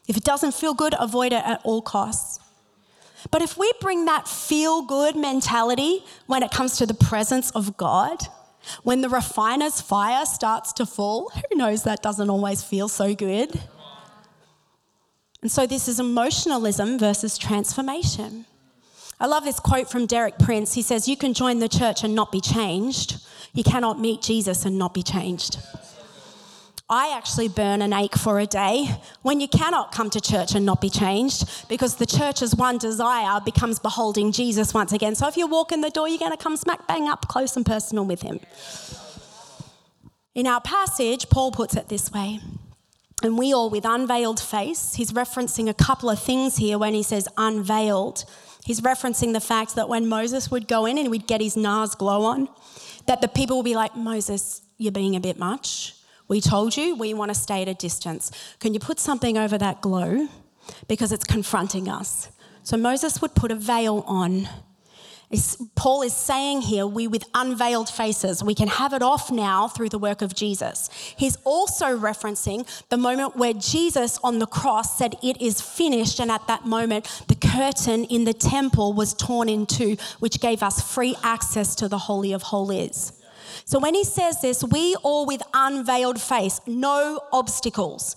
If 0.08 0.18
it 0.18 0.24
doesn't 0.24 0.54
feel 0.54 0.74
good, 0.74 0.94
avoid 1.00 1.34
it 1.34 1.44
at 1.46 1.62
all 1.64 1.82
costs. 1.82 2.40
But 3.32 3.42
if 3.42 3.58
we 3.58 3.72
bring 3.82 4.06
that 4.06 4.28
feel 4.28 4.84
good 4.84 5.16
mentality 5.16 6.04
when 6.28 6.44
it 6.44 6.52
comes 6.52 6.78
to 6.78 6.86
the 6.86 6.94
presence 6.94 7.50
of 7.52 7.76
God, 7.76 8.20
when 8.84 9.02
the 9.02 9.10
refiner's 9.10 9.82
fire 9.82 10.26
starts 10.26 10.74
to 10.74 10.86
fall, 10.86 11.30
who 11.50 11.58
knows 11.58 11.84
that 11.84 12.02
doesn't 12.02 12.30
always 12.30 12.64
feel 12.64 12.88
so 12.88 13.16
good? 13.16 13.62
And 15.42 15.52
so 15.52 15.68
this 15.68 15.88
is 15.88 16.00
emotionalism 16.00 16.98
versus 16.98 17.38
transformation. 17.38 18.46
I 19.20 19.28
love 19.28 19.44
this 19.44 19.60
quote 19.60 19.90
from 19.90 20.08
Derek 20.08 20.38
Prince. 20.40 20.74
He 20.74 20.82
says, 20.82 21.08
You 21.08 21.16
can 21.16 21.34
join 21.34 21.60
the 21.60 21.70
church 21.70 22.04
and 22.04 22.16
not 22.16 22.32
be 22.32 22.42
changed. 22.42 23.18
You 23.54 23.64
cannot 23.64 24.00
meet 24.00 24.22
Jesus 24.22 24.66
and 24.66 24.78
not 24.78 24.94
be 24.94 25.04
changed. 25.04 25.58
I 26.88 27.16
actually 27.18 27.48
burn 27.48 27.82
an 27.82 27.94
ache 27.94 28.16
for 28.16 28.40
a 28.40 28.46
day 28.46 28.88
when 29.24 29.40
you 29.40 29.48
cannot 29.48 29.92
come 29.92 30.12
to 30.12 30.22
church 30.22 30.54
and 30.54 30.68
not 30.68 30.82
be 30.82 30.90
changed 30.92 31.68
because 31.68 31.96
the 31.96 32.06
church's 32.06 32.56
one 32.56 32.78
desire 32.78 33.42
becomes 33.42 33.80
beholding 33.80 34.32
Jesus 34.32 34.72
once 34.72 34.94
again. 34.94 35.16
So 35.16 35.28
if 35.28 35.36
you 35.36 35.48
walk 35.48 35.72
in 35.72 35.82
the 35.82 35.90
door, 35.90 36.08
you're 36.08 36.20
going 36.20 36.32
to 36.32 36.38
come 36.38 36.56
smack 36.56 36.88
bang 36.88 37.08
up 37.08 37.28
close 37.28 37.56
and 37.56 37.66
personal 37.66 38.06
with 38.06 38.22
him. 38.22 38.40
In 40.36 40.46
our 40.46 40.62
passage, 40.62 41.28
Paul 41.30 41.52
puts 41.52 41.76
it 41.76 41.90
this 41.90 42.12
way. 42.12 42.40
And 43.24 43.36
we 43.36 43.52
all 43.52 43.72
with 43.72 43.86
unveiled 43.86 44.40
face, 44.40 44.94
he's 44.94 45.12
referencing 45.12 45.68
a 45.68 45.74
couple 45.74 46.12
of 46.12 46.20
things 46.20 46.58
here 46.58 46.78
when 46.78 46.94
he 46.94 47.02
says 47.02 47.28
unveiled. 47.36 48.26
He's 48.64 48.82
referencing 48.82 49.34
the 49.34 49.40
fact 49.40 49.74
that 49.76 49.90
when 49.90 50.06
Moses 50.06 50.52
would 50.52 50.68
go 50.68 50.86
in 50.86 51.00
and 51.00 51.10
we'd 51.10 51.26
get 51.26 51.42
his 51.42 51.56
NARS 51.56 51.96
glow 51.98 52.26
on, 52.26 52.48
that 53.08 53.22
the 53.22 53.28
people 53.28 53.58
would 53.58 53.66
be 53.66 53.74
like, 53.74 53.96
Moses, 53.96 54.62
you're 54.78 54.92
being 54.92 55.16
a 55.16 55.20
bit 55.20 55.40
much. 55.40 55.95
We 56.28 56.42
told 56.42 56.76
you 56.76 56.96
we 56.96 57.14
want 57.14 57.30
to 57.30 57.36
stay 57.36 57.62
at 57.62 57.68
a 57.68 57.74
distance. 57.74 58.32
Can 58.60 58.74
you 58.74 58.80
put 58.80 59.00
something 59.00 59.38
over 59.38 59.58
that 59.58 59.82
glow? 59.82 60.28
Because 60.88 61.12
it's 61.12 61.24
confronting 61.24 61.88
us. 61.88 62.30
So 62.64 62.78
Moses 62.78 63.22
would 63.22 63.36
put 63.36 63.52
a 63.52 63.56
veil 63.56 64.04
on. 64.08 64.50
Paul 65.76 66.04
is 66.04 66.14
saying 66.14 66.62
here, 66.62 66.86
we 66.86 67.08
with 67.08 67.26
unveiled 67.34 67.90
faces, 67.90 68.44
we 68.44 68.56
can 68.56 68.68
have 68.68 68.94
it 68.94 69.02
off 69.02 69.32
now 69.32 69.68
through 69.68 69.90
the 69.90 70.00
work 70.00 70.22
of 70.22 70.36
Jesus. 70.36 70.90
He's 71.18 71.38
also 71.44 71.98
referencing 71.98 72.68
the 72.90 72.98
moment 72.98 73.36
where 73.36 73.54
Jesus 73.54 74.20
on 74.24 74.40
the 74.40 74.46
cross 74.46 74.98
said, 74.98 75.16
It 75.24 75.42
is 75.42 75.62
finished. 75.62 76.20
And 76.20 76.32
at 76.32 76.48
that 76.48 76.66
moment, 76.66 77.06
the 77.28 77.36
curtain 77.36 78.06
in 78.06 78.24
the 78.26 78.34
temple 78.34 78.94
was 78.94 79.14
torn 79.14 79.50
in 79.50 79.66
two, 79.66 79.98
which 80.20 80.40
gave 80.40 80.64
us 80.64 80.82
free 80.82 81.16
access 81.24 81.76
to 81.76 81.88
the 81.88 81.98
Holy 81.98 82.32
of 82.32 82.44
Holies. 82.44 83.15
So 83.66 83.80
when 83.80 83.96
he 83.96 84.04
says 84.04 84.42
this, 84.42 84.64
we 84.64 84.96
all 85.02 85.26
with 85.26 85.42
unveiled 85.54 86.22
face, 86.22 86.62
no 86.68 87.20
obstacles, 87.34 88.16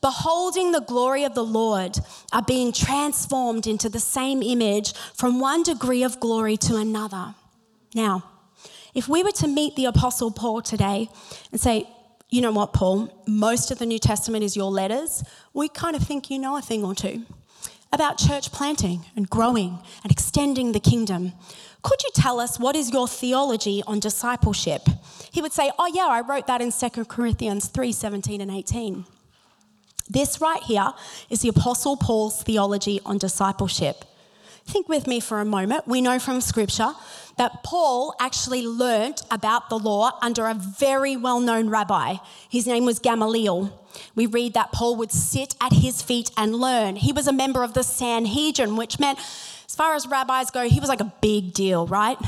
beholding 0.00 0.72
the 0.72 0.80
glory 0.80 1.24
of 1.24 1.34
the 1.34 1.44
Lord, 1.44 1.98
are 2.32 2.42
being 2.42 2.72
transformed 2.72 3.66
into 3.66 3.90
the 3.90 4.00
same 4.00 4.42
image 4.42 4.94
from 5.14 5.38
one 5.38 5.62
degree 5.62 6.02
of 6.02 6.18
glory 6.18 6.56
to 6.58 6.76
another. 6.76 7.34
Now, 7.94 8.24
if 8.94 9.06
we 9.06 9.22
were 9.22 9.32
to 9.32 9.46
meet 9.46 9.76
the 9.76 9.84
Apostle 9.84 10.30
Paul 10.30 10.62
today 10.62 11.10
and 11.52 11.60
say, 11.60 11.86
you 12.30 12.40
know 12.40 12.52
what, 12.52 12.72
Paul, 12.72 13.22
most 13.26 13.70
of 13.70 13.78
the 13.78 13.86
New 13.86 13.98
Testament 13.98 14.42
is 14.42 14.56
your 14.56 14.70
letters, 14.70 15.22
we 15.52 15.68
kind 15.68 15.94
of 15.94 16.02
think 16.02 16.30
you 16.30 16.38
know 16.38 16.56
a 16.56 16.62
thing 16.62 16.82
or 16.82 16.94
two 16.94 17.26
about 17.92 18.18
church 18.18 18.50
planting 18.52 19.04
and 19.14 19.28
growing 19.30 19.78
and 20.02 20.10
extending 20.10 20.72
the 20.72 20.80
kingdom. 20.80 21.32
Could 21.86 22.02
you 22.02 22.10
tell 22.14 22.40
us 22.40 22.58
what 22.58 22.74
is 22.74 22.90
your 22.90 23.06
theology 23.06 23.80
on 23.86 24.00
discipleship? 24.00 24.88
He 25.30 25.40
would 25.40 25.52
say, 25.52 25.70
Oh, 25.78 25.86
yeah, 25.86 26.08
I 26.08 26.20
wrote 26.20 26.48
that 26.48 26.60
in 26.60 26.72
2 26.72 27.04
Corinthians 27.04 27.68
3 27.68 27.92
17 27.92 28.40
and 28.40 28.50
18. 28.50 29.04
This 30.10 30.40
right 30.40 30.60
here 30.64 30.92
is 31.30 31.42
the 31.42 31.48
Apostle 31.48 31.96
Paul's 31.96 32.42
theology 32.42 33.00
on 33.06 33.18
discipleship. 33.18 34.04
Think 34.64 34.88
with 34.88 35.06
me 35.06 35.20
for 35.20 35.40
a 35.40 35.44
moment. 35.44 35.86
We 35.86 36.00
know 36.00 36.18
from 36.18 36.40
Scripture 36.40 36.92
that 37.36 37.62
Paul 37.62 38.16
actually 38.18 38.66
learnt 38.66 39.22
about 39.30 39.70
the 39.70 39.78
law 39.78 40.18
under 40.20 40.48
a 40.48 40.54
very 40.54 41.16
well 41.16 41.38
known 41.38 41.70
rabbi. 41.70 42.16
His 42.48 42.66
name 42.66 42.84
was 42.84 42.98
Gamaliel. 42.98 43.86
We 44.16 44.26
read 44.26 44.54
that 44.54 44.72
Paul 44.72 44.96
would 44.96 45.12
sit 45.12 45.54
at 45.60 45.72
his 45.72 46.02
feet 46.02 46.32
and 46.36 46.56
learn. 46.56 46.96
He 46.96 47.12
was 47.12 47.28
a 47.28 47.32
member 47.32 47.62
of 47.62 47.74
the 47.74 47.84
Sanhedrin, 47.84 48.74
which 48.74 48.98
meant, 48.98 49.20
far 49.76 49.94
as 49.94 50.06
rabbis 50.06 50.50
go, 50.50 50.68
he 50.68 50.80
was 50.80 50.88
like 50.88 51.00
a 51.00 51.12
big 51.20 51.52
deal, 51.52 51.86
right? 51.86 52.18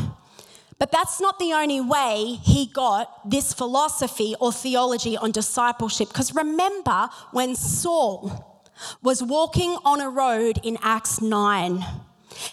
But 0.78 0.92
that's 0.92 1.20
not 1.20 1.38
the 1.38 1.52
only 1.54 1.80
way 1.80 2.38
he 2.42 2.66
got 2.66 3.28
this 3.28 3.52
philosophy 3.52 4.34
or 4.40 4.52
theology 4.52 5.16
on 5.16 5.32
discipleship. 5.32 6.08
Because 6.08 6.34
remember 6.34 7.08
when 7.32 7.56
Saul 7.56 8.64
was 9.02 9.22
walking 9.22 9.76
on 9.84 10.00
a 10.00 10.08
road 10.08 10.60
in 10.62 10.78
Acts 10.82 11.20
9. 11.20 11.84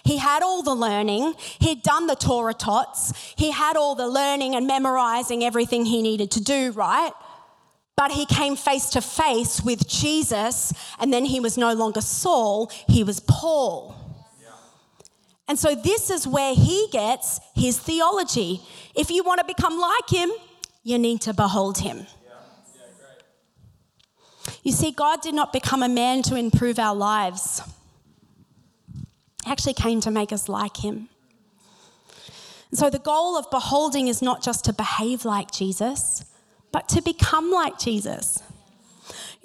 He 0.03 0.17
had 0.17 0.41
all 0.41 0.63
the 0.63 0.73
learning. 0.73 1.35
He'd 1.59 1.83
done 1.83 2.07
the 2.07 2.15
Torah 2.15 2.55
tots. 2.55 3.13
He 3.37 3.51
had 3.51 3.77
all 3.77 3.93
the 3.93 4.07
learning 4.07 4.55
and 4.55 4.65
memorizing 4.65 5.43
everything 5.43 5.85
he 5.85 6.01
needed 6.01 6.31
to 6.31 6.41
do, 6.41 6.71
right? 6.71 7.11
But 7.95 8.11
he 8.11 8.25
came 8.25 8.55
face 8.55 8.89
to 8.91 9.01
face 9.01 9.61
with 9.61 9.87
Jesus, 9.87 10.73
and 10.99 11.13
then 11.13 11.25
he 11.25 11.39
was 11.39 11.57
no 11.57 11.73
longer 11.73 12.01
Saul, 12.01 12.71
he 12.87 13.03
was 13.03 13.19
Paul. 13.19 14.04
And 15.47 15.59
so, 15.59 15.75
this 15.75 16.09
is 16.09 16.27
where 16.27 16.55
he 16.55 16.87
gets 16.91 17.39
his 17.53 17.77
theology. 17.77 18.61
If 18.95 19.11
you 19.11 19.23
want 19.23 19.39
to 19.39 19.45
become 19.45 19.79
like 19.79 20.09
him, 20.09 20.31
you 20.83 20.97
need 20.97 21.21
to 21.21 21.33
behold 21.33 21.79
him. 21.79 22.07
You 24.63 24.71
see, 24.71 24.91
God 24.91 25.21
did 25.21 25.35
not 25.35 25.53
become 25.53 25.83
a 25.83 25.89
man 25.89 26.23
to 26.23 26.35
improve 26.35 26.79
our 26.79 26.95
lives, 26.95 27.61
He 29.43 29.51
actually 29.51 29.75
came 29.75 30.01
to 30.01 30.11
make 30.11 30.31
us 30.31 30.49
like 30.49 30.77
him. 30.77 31.09
And 32.71 32.79
so, 32.79 32.89
the 32.89 32.99
goal 32.99 33.37
of 33.37 33.49
beholding 33.51 34.07
is 34.07 34.23
not 34.23 34.41
just 34.41 34.65
to 34.65 34.73
behave 34.73 35.23
like 35.23 35.51
Jesus, 35.51 36.25
but 36.71 36.89
to 36.89 37.01
become 37.01 37.51
like 37.51 37.77
Jesus. 37.77 38.41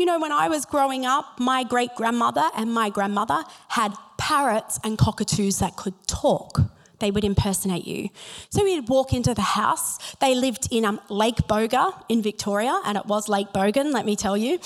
You 0.01 0.07
know, 0.07 0.19
when 0.19 0.33
I 0.33 0.49
was 0.49 0.65
growing 0.65 1.05
up, 1.05 1.39
my 1.39 1.63
great 1.63 1.95
grandmother 1.95 2.49
and 2.57 2.73
my 2.73 2.89
grandmother 2.89 3.45
had 3.69 3.93
parrots 4.17 4.81
and 4.83 4.97
cockatoos 4.97 5.59
that 5.59 5.77
could 5.77 5.93
talk. 6.07 6.59
They 7.01 7.11
would 7.11 7.25
impersonate 7.25 7.87
you. 7.87 8.11
So 8.51 8.63
we'd 8.63 8.89
walk 8.89 9.13
into 9.13 9.35
the 9.35 9.43
house. 9.43 9.99
They 10.17 10.35
lived 10.35 10.69
in 10.71 10.85
um, 10.85 11.01
Lake 11.09 11.37
Boga 11.49 11.93
in 12.09 12.23
Victoria, 12.23 12.81
and 12.85 12.97
it 12.97 13.07
was 13.07 13.29
Lake 13.29 13.49
Bogan, 13.49 13.93
let 13.93 14.07
me 14.07 14.17
tell 14.17 14.37
you. 14.37 14.59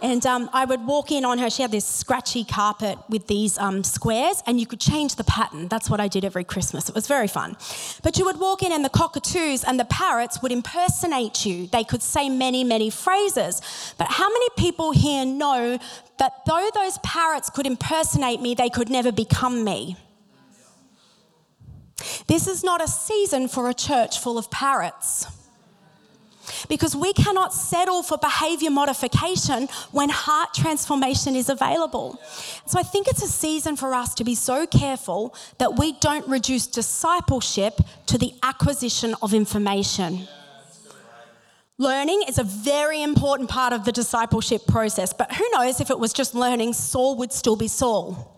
And 0.00 0.24
um, 0.26 0.48
I 0.52 0.64
would 0.64 0.86
walk 0.86 1.10
in 1.10 1.24
on 1.24 1.38
her. 1.38 1.50
She 1.50 1.62
had 1.62 1.72
this 1.72 1.84
scratchy 1.84 2.44
carpet 2.44 2.98
with 3.08 3.26
these 3.26 3.58
um, 3.58 3.82
squares, 3.82 4.42
and 4.46 4.60
you 4.60 4.66
could 4.66 4.80
change 4.80 5.16
the 5.16 5.24
pattern. 5.24 5.68
That's 5.68 5.90
what 5.90 6.00
I 6.00 6.08
did 6.08 6.24
every 6.24 6.44
Christmas. 6.44 6.88
It 6.88 6.94
was 6.94 7.06
very 7.06 7.26
fun. 7.26 7.56
But 8.02 8.18
you 8.18 8.24
would 8.24 8.38
walk 8.38 8.62
in, 8.62 8.72
and 8.72 8.84
the 8.84 8.90
cockatoos 8.90 9.64
and 9.64 9.78
the 9.78 9.84
parrots 9.86 10.40
would 10.42 10.52
impersonate 10.52 11.44
you. 11.44 11.66
They 11.66 11.84
could 11.84 12.02
say 12.02 12.28
many, 12.28 12.62
many 12.64 12.90
phrases. 12.90 13.60
But 13.98 14.08
how 14.08 14.28
many 14.28 14.48
people 14.56 14.92
here 14.92 15.24
know 15.24 15.78
that 16.18 16.32
though 16.46 16.70
those 16.74 16.98
parrots 16.98 17.50
could 17.50 17.66
impersonate 17.66 18.40
me, 18.40 18.54
they 18.54 18.70
could 18.70 18.90
never 18.90 19.12
become 19.12 19.64
me. 19.64 19.96
This 22.26 22.46
is 22.46 22.62
not 22.62 22.82
a 22.82 22.88
season 22.88 23.48
for 23.48 23.68
a 23.68 23.74
church 23.74 24.18
full 24.20 24.38
of 24.38 24.50
parrots. 24.50 25.26
Because 26.68 26.96
we 26.96 27.12
cannot 27.12 27.52
settle 27.52 28.02
for 28.02 28.16
behavior 28.16 28.70
modification 28.70 29.68
when 29.92 30.08
heart 30.08 30.54
transformation 30.54 31.36
is 31.36 31.48
available. 31.48 32.18
So 32.66 32.78
I 32.78 32.82
think 32.82 33.06
it's 33.06 33.22
a 33.22 33.28
season 33.28 33.76
for 33.76 33.92
us 33.94 34.14
to 34.14 34.24
be 34.24 34.34
so 34.34 34.66
careful 34.66 35.34
that 35.58 35.78
we 35.78 35.92
don't 35.92 36.26
reduce 36.26 36.66
discipleship 36.66 37.80
to 38.06 38.16
the 38.16 38.32
acquisition 38.42 39.14
of 39.20 39.34
information. 39.34 40.26
Learning 41.76 42.22
is 42.26 42.38
a 42.38 42.44
very 42.44 43.02
important 43.02 43.48
part 43.48 43.72
of 43.72 43.84
the 43.84 43.92
discipleship 43.92 44.66
process, 44.66 45.12
but 45.12 45.32
who 45.34 45.48
knows 45.52 45.80
if 45.80 45.90
it 45.90 45.98
was 45.98 46.12
just 46.12 46.34
learning, 46.34 46.72
Saul 46.72 47.16
would 47.18 47.32
still 47.32 47.56
be 47.56 47.68
Saul. 47.68 48.37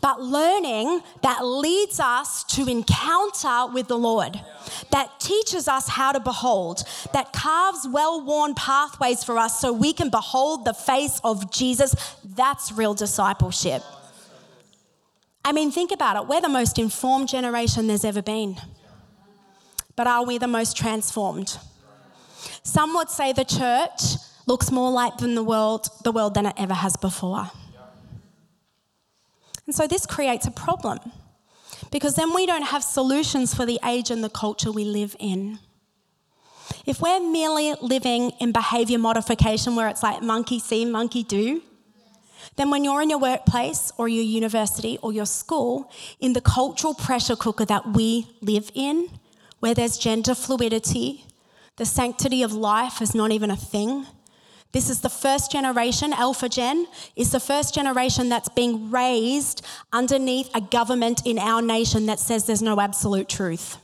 But 0.00 0.20
learning 0.20 1.02
that 1.22 1.44
leads 1.44 2.00
us 2.00 2.44
to 2.44 2.66
encounter 2.68 3.72
with 3.72 3.88
the 3.88 3.98
Lord, 3.98 4.40
that 4.90 5.20
teaches 5.20 5.68
us 5.68 5.88
how 5.88 6.12
to 6.12 6.20
behold, 6.20 6.84
that 7.12 7.32
carves 7.32 7.86
well 7.90 8.24
worn 8.24 8.54
pathways 8.54 9.24
for 9.24 9.38
us 9.38 9.60
so 9.60 9.72
we 9.72 9.92
can 9.92 10.10
behold 10.10 10.64
the 10.64 10.74
face 10.74 11.20
of 11.24 11.50
Jesus, 11.52 11.94
that's 12.24 12.72
real 12.72 12.94
discipleship. 12.94 13.82
I 15.44 15.52
mean, 15.52 15.70
think 15.70 15.92
about 15.92 16.16
it. 16.16 16.28
We're 16.28 16.40
the 16.40 16.48
most 16.48 16.78
informed 16.78 17.28
generation 17.28 17.86
there's 17.86 18.04
ever 18.04 18.22
been. 18.22 18.56
But 19.96 20.06
are 20.06 20.24
we 20.24 20.38
the 20.38 20.46
most 20.46 20.76
transformed? 20.76 21.58
Some 22.62 22.94
would 22.94 23.08
say 23.08 23.32
the 23.32 23.44
church 23.44 24.20
looks 24.46 24.70
more 24.70 24.90
like 24.90 25.16
than 25.18 25.34
the 25.34 25.42
world, 25.42 25.88
the 26.04 26.12
world 26.12 26.34
than 26.34 26.46
it 26.46 26.54
ever 26.56 26.74
has 26.74 26.96
before. 26.96 27.50
And 29.68 29.74
so 29.74 29.86
this 29.86 30.06
creates 30.06 30.46
a 30.46 30.50
problem 30.50 30.98
because 31.92 32.14
then 32.14 32.34
we 32.34 32.46
don't 32.46 32.62
have 32.62 32.82
solutions 32.82 33.52
for 33.54 33.66
the 33.66 33.78
age 33.84 34.10
and 34.10 34.24
the 34.24 34.30
culture 34.30 34.72
we 34.72 34.84
live 34.84 35.14
in. 35.18 35.58
If 36.86 37.02
we're 37.02 37.20
merely 37.20 37.74
living 37.82 38.30
in 38.40 38.50
behavior 38.50 38.98
modification 38.98 39.76
where 39.76 39.88
it's 39.88 40.02
like 40.02 40.22
monkey 40.22 40.58
see, 40.58 40.86
monkey 40.86 41.22
do, 41.22 41.62
then 42.56 42.70
when 42.70 42.82
you're 42.82 43.02
in 43.02 43.10
your 43.10 43.18
workplace 43.18 43.92
or 43.98 44.08
your 44.08 44.24
university 44.24 44.98
or 45.02 45.12
your 45.12 45.26
school, 45.26 45.92
in 46.18 46.32
the 46.32 46.40
cultural 46.40 46.94
pressure 46.94 47.36
cooker 47.36 47.66
that 47.66 47.92
we 47.92 48.26
live 48.40 48.70
in, 48.74 49.10
where 49.60 49.74
there's 49.74 49.98
gender 49.98 50.34
fluidity, 50.34 51.26
the 51.76 51.84
sanctity 51.84 52.42
of 52.42 52.54
life 52.54 53.02
is 53.02 53.14
not 53.14 53.32
even 53.32 53.50
a 53.50 53.56
thing. 53.56 54.06
This 54.72 54.90
is 54.90 55.00
the 55.00 55.08
first 55.08 55.50
generation, 55.50 56.12
Alpha 56.12 56.48
Gen 56.48 56.86
is 57.16 57.32
the 57.32 57.40
first 57.40 57.74
generation 57.74 58.28
that's 58.28 58.50
being 58.50 58.90
raised 58.90 59.64
underneath 59.92 60.50
a 60.54 60.60
government 60.60 61.22
in 61.24 61.38
our 61.38 61.62
nation 61.62 62.06
that 62.06 62.20
says 62.20 62.44
there's 62.46 62.60
no 62.60 62.78
absolute 62.78 63.28
truth. 63.28 63.78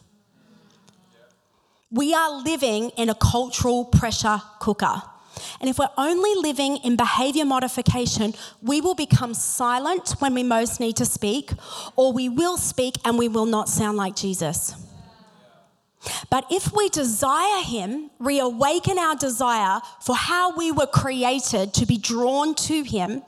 We 1.90 2.12
are 2.12 2.42
living 2.42 2.90
in 2.98 3.08
a 3.08 3.14
cultural 3.14 3.86
pressure 3.86 4.42
cooker. 4.58 5.02
And 5.60 5.70
if 5.70 5.78
we're 5.78 5.88
only 5.96 6.34
living 6.34 6.76
in 6.78 6.96
behavior 6.96 7.44
modification, 7.44 8.34
we 8.62 8.80
will 8.80 8.94
become 8.94 9.32
silent 9.32 10.14
when 10.18 10.34
we 10.34 10.42
most 10.42 10.80
need 10.80 10.96
to 10.96 11.04
speak, 11.04 11.52
or 11.96 12.12
we 12.12 12.28
will 12.28 12.56
speak 12.56 12.96
and 13.04 13.18
we 13.18 13.28
will 13.28 13.46
not 13.46 13.68
sound 13.68 13.96
like 13.96 14.16
Jesus. 14.16 14.74
But 16.30 16.46
if 16.50 16.72
we 16.72 16.88
desire 16.88 17.62
Him, 17.62 18.10
reawaken 18.18 18.98
our 18.98 19.16
desire 19.16 19.80
for 20.00 20.14
how 20.14 20.56
we 20.56 20.72
were 20.72 20.86
created 20.86 21.74
to 21.74 21.86
be 21.86 21.96
drawn 21.98 22.54
to 22.54 22.82
Him, 22.82 23.22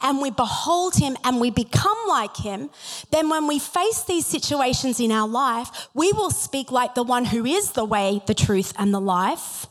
and 0.00 0.20
we 0.20 0.30
behold 0.30 0.96
Him 0.96 1.16
and 1.24 1.40
we 1.40 1.50
become 1.50 1.96
like 2.08 2.36
Him, 2.36 2.70
then 3.10 3.28
when 3.28 3.46
we 3.46 3.58
face 3.58 4.02
these 4.02 4.26
situations 4.26 5.00
in 5.00 5.10
our 5.10 5.28
life, 5.28 5.88
we 5.94 6.12
will 6.12 6.30
speak 6.30 6.70
like 6.70 6.94
the 6.94 7.02
one 7.02 7.24
who 7.24 7.44
is 7.44 7.72
the 7.72 7.84
way, 7.84 8.20
the 8.26 8.34
truth, 8.34 8.72
and 8.78 8.92
the 8.92 9.00
life. 9.00 9.66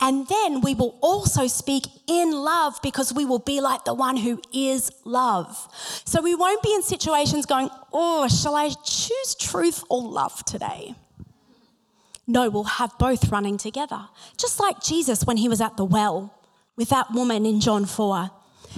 And 0.00 0.26
then 0.28 0.60
we 0.60 0.74
will 0.74 0.98
also 1.00 1.46
speak 1.46 1.86
in 2.06 2.32
love 2.32 2.78
because 2.82 3.12
we 3.12 3.24
will 3.24 3.38
be 3.38 3.60
like 3.60 3.84
the 3.84 3.94
one 3.94 4.16
who 4.16 4.40
is 4.52 4.90
love. 5.04 5.68
So 6.04 6.22
we 6.22 6.34
won't 6.34 6.62
be 6.62 6.74
in 6.74 6.82
situations 6.82 7.46
going, 7.46 7.68
oh, 7.92 8.28
shall 8.28 8.56
I 8.56 8.70
choose 8.70 9.34
truth 9.38 9.84
or 9.90 10.02
love 10.02 10.44
today? 10.44 10.94
No, 12.30 12.50
we'll 12.50 12.64
have 12.64 12.96
both 12.98 13.32
running 13.32 13.56
together. 13.56 14.08
Just 14.36 14.60
like 14.60 14.82
Jesus 14.82 15.24
when 15.24 15.38
he 15.38 15.48
was 15.48 15.62
at 15.62 15.78
the 15.78 15.84
well 15.84 16.34
with 16.76 16.90
that 16.90 17.10
woman 17.10 17.46
in 17.46 17.58
John 17.58 17.86
4. 17.86 18.30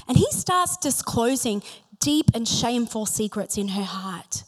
And 0.07 0.17
he 0.17 0.31
starts 0.31 0.77
disclosing 0.77 1.63
deep 1.99 2.31
and 2.33 2.47
shameful 2.47 3.07
secrets 3.07 3.59
in 3.59 3.69
her 3.69 3.83
heart. 3.83 4.45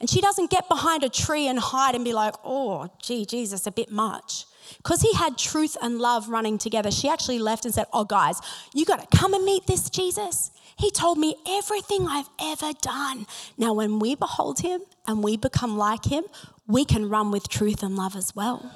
And 0.00 0.10
she 0.10 0.20
doesn't 0.20 0.50
get 0.50 0.68
behind 0.68 1.04
a 1.04 1.08
tree 1.08 1.46
and 1.46 1.60
hide 1.60 1.94
and 1.94 2.04
be 2.04 2.12
like, 2.12 2.34
oh, 2.44 2.88
gee, 3.00 3.24
Jesus, 3.24 3.66
a 3.68 3.72
bit 3.72 3.90
much. 3.92 4.46
Because 4.78 5.02
he 5.02 5.12
had 5.14 5.38
truth 5.38 5.76
and 5.80 5.98
love 5.98 6.28
running 6.28 6.58
together, 6.58 6.90
she 6.90 7.08
actually 7.08 7.38
left 7.38 7.64
and 7.64 7.72
said, 7.72 7.86
oh, 7.92 8.04
guys, 8.04 8.40
you 8.74 8.84
got 8.84 9.00
to 9.00 9.16
come 9.16 9.32
and 9.32 9.44
meet 9.44 9.66
this 9.66 9.90
Jesus. 9.90 10.50
He 10.76 10.90
told 10.90 11.18
me 11.18 11.36
everything 11.46 12.06
I've 12.08 12.28
ever 12.40 12.72
done. 12.80 13.26
Now, 13.58 13.74
when 13.74 13.98
we 13.98 14.14
behold 14.14 14.60
him 14.60 14.80
and 15.06 15.22
we 15.22 15.36
become 15.36 15.76
like 15.76 16.04
him, 16.06 16.24
we 16.66 16.84
can 16.84 17.08
run 17.08 17.30
with 17.30 17.48
truth 17.48 17.82
and 17.82 17.96
love 17.96 18.16
as 18.16 18.34
well. 18.34 18.70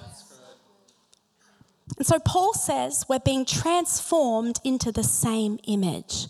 And 1.96 2.06
so 2.06 2.18
Paul 2.18 2.54
says 2.54 3.04
we're 3.08 3.18
being 3.18 3.44
transformed 3.44 4.58
into 4.64 4.90
the 4.90 5.04
same 5.04 5.58
image. 5.66 6.26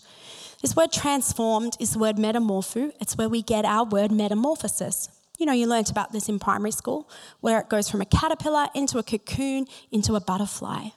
This 0.61 0.75
word 0.75 0.93
transformed 0.93 1.77
is 1.79 1.93
the 1.93 1.99
word 1.99 2.17
metamorpho. 2.17 2.93
It's 3.01 3.17
where 3.17 3.29
we 3.29 3.43
get 3.43 3.65
our 3.65 3.85
word 3.85 4.11
metamorphosis. 4.11 5.09
You 5.39 5.47
know, 5.47 5.53
you 5.53 5.67
learnt 5.67 5.91
about 5.91 6.13
this 6.13 6.29
in 6.29 6.39
primary 6.39 6.71
school, 6.71 7.09
where 7.41 7.59
it 7.61 7.69
goes 7.69 7.89
from 7.89 8.01
a 8.01 8.07
caterpillar 8.07 8.69
into 8.75 8.99
a 8.99 9.03
cocoon 9.03 9.67
into 9.91 10.15
a 10.15 10.21
butterfly. 10.21 10.89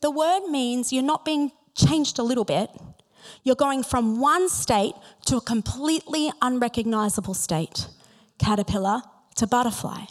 The 0.00 0.10
word 0.10 0.48
means 0.48 0.92
you're 0.92 1.02
not 1.02 1.24
being 1.24 1.52
changed 1.74 2.18
a 2.18 2.22
little 2.22 2.44
bit, 2.44 2.70
you're 3.44 3.56
going 3.56 3.82
from 3.82 4.18
one 4.18 4.48
state 4.48 4.94
to 5.26 5.36
a 5.36 5.40
completely 5.40 6.32
unrecognizable 6.42 7.34
state 7.34 7.86
caterpillar 8.42 9.02
to 9.36 9.46
butterfly. 9.46 10.04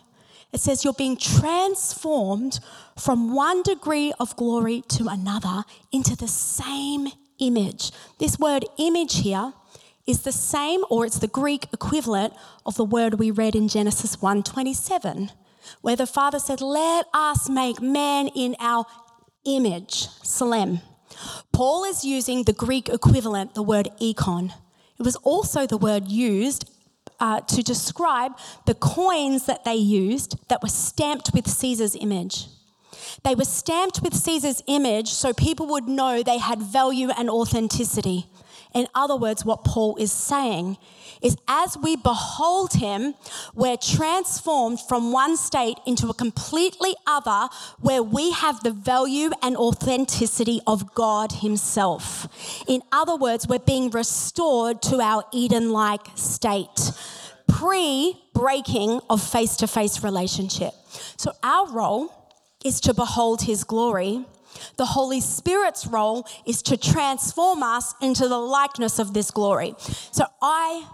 It 0.51 0.59
says 0.59 0.83
you're 0.83 0.93
being 0.93 1.17
transformed 1.17 2.59
from 2.97 3.33
one 3.33 3.63
degree 3.63 4.13
of 4.19 4.35
glory 4.35 4.83
to 4.89 5.07
another 5.07 5.63
into 5.91 6.15
the 6.15 6.27
same 6.27 7.07
image. 7.39 7.91
This 8.19 8.37
word 8.37 8.65
image 8.77 9.19
here 9.19 9.53
is 10.05 10.21
the 10.21 10.31
same 10.31 10.81
or 10.89 11.05
it's 11.05 11.19
the 11.19 11.27
Greek 11.27 11.67
equivalent 11.73 12.33
of 12.65 12.75
the 12.75 12.85
word 12.85 13.15
we 13.15 13.31
read 13.31 13.55
in 13.55 13.67
Genesis 13.67 14.17
1:27 14.17 15.31
where 15.81 15.95
the 15.95 16.07
father 16.07 16.39
said 16.39 16.61
let 16.61 17.05
us 17.13 17.49
make 17.49 17.81
man 17.81 18.27
in 18.27 18.55
our 18.59 18.85
image, 19.45 20.07
tselem. 20.23 20.81
Paul 21.51 21.83
is 21.83 22.03
using 22.03 22.43
the 22.43 22.53
Greek 22.53 22.89
equivalent, 22.89 23.53
the 23.53 23.63
word 23.63 23.89
eikon. 24.01 24.53
It 24.99 25.03
was 25.03 25.15
also 25.17 25.65
the 25.65 25.77
word 25.77 26.07
used 26.07 26.69
uh, 27.21 27.39
to 27.41 27.61
describe 27.61 28.33
the 28.65 28.73
coins 28.73 29.45
that 29.45 29.63
they 29.63 29.75
used 29.75 30.35
that 30.49 30.61
were 30.61 30.69
stamped 30.69 31.31
with 31.33 31.47
Caesar's 31.47 31.95
image. 31.95 32.47
They 33.23 33.35
were 33.35 33.45
stamped 33.45 34.01
with 34.01 34.13
Caesar's 34.15 34.61
image 34.67 35.09
so 35.09 35.31
people 35.31 35.67
would 35.67 35.87
know 35.87 36.23
they 36.23 36.39
had 36.39 36.59
value 36.61 37.09
and 37.15 37.29
authenticity. 37.29 38.25
In 38.73 38.87
other 38.95 39.15
words, 39.15 39.43
what 39.43 39.63
Paul 39.63 39.95
is 39.97 40.11
saying 40.11 40.77
is 41.21 41.37
as 41.47 41.77
we 41.77 41.95
behold 41.95 42.73
him, 42.73 43.13
we're 43.53 43.77
transformed 43.77 44.79
from 44.79 45.11
one 45.11 45.37
state 45.37 45.77
into 45.85 46.07
a 46.07 46.13
completely 46.13 46.95
other 47.05 47.49
where 47.79 48.01
we 48.01 48.31
have 48.31 48.63
the 48.63 48.71
value 48.71 49.29
and 49.41 49.55
authenticity 49.57 50.61
of 50.65 50.95
God 50.95 51.31
himself. 51.31 52.63
In 52.67 52.81
other 52.91 53.15
words, 53.15 53.47
we're 53.47 53.59
being 53.59 53.89
restored 53.89 54.81
to 54.83 55.01
our 55.01 55.23
Eden 55.31 55.71
like 55.71 56.07
state 56.15 56.91
pre 57.47 58.17
breaking 58.33 59.01
of 59.09 59.21
face 59.21 59.57
to 59.57 59.67
face 59.67 60.03
relationship. 60.03 60.73
So 61.17 61.31
our 61.43 61.69
role 61.71 62.11
is 62.63 62.79
to 62.81 62.93
behold 62.93 63.41
his 63.43 63.63
glory 63.63 64.25
the 64.77 64.85
Holy 64.85 65.21
Spirit's 65.21 65.85
role 65.87 66.27
is 66.45 66.61
to 66.63 66.77
transform 66.77 67.63
us 67.63 67.93
into 68.01 68.27
the 68.27 68.37
likeness 68.37 68.99
of 68.99 69.13
this 69.13 69.31
glory. 69.31 69.75
So 70.11 70.25
I 70.41 70.87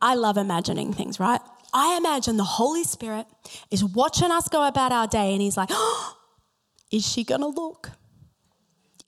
I 0.00 0.14
love 0.14 0.36
imagining 0.36 0.92
things, 0.92 1.18
right? 1.18 1.40
I 1.72 1.96
imagine 1.96 2.36
the 2.36 2.44
Holy 2.44 2.84
Spirit 2.84 3.26
is 3.70 3.84
watching 3.84 4.30
us 4.30 4.48
go 4.48 4.66
about 4.66 4.92
our 4.92 5.06
day 5.06 5.32
and 5.32 5.42
he's 5.42 5.56
like, 5.56 5.68
oh, 5.72 6.16
is 6.90 7.06
she 7.06 7.24
going 7.24 7.40
to 7.40 7.48
look? 7.48 7.90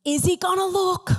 Is 0.05 0.25
he 0.25 0.37
going 0.37 0.59
to 0.59 0.67
look? 0.67 1.11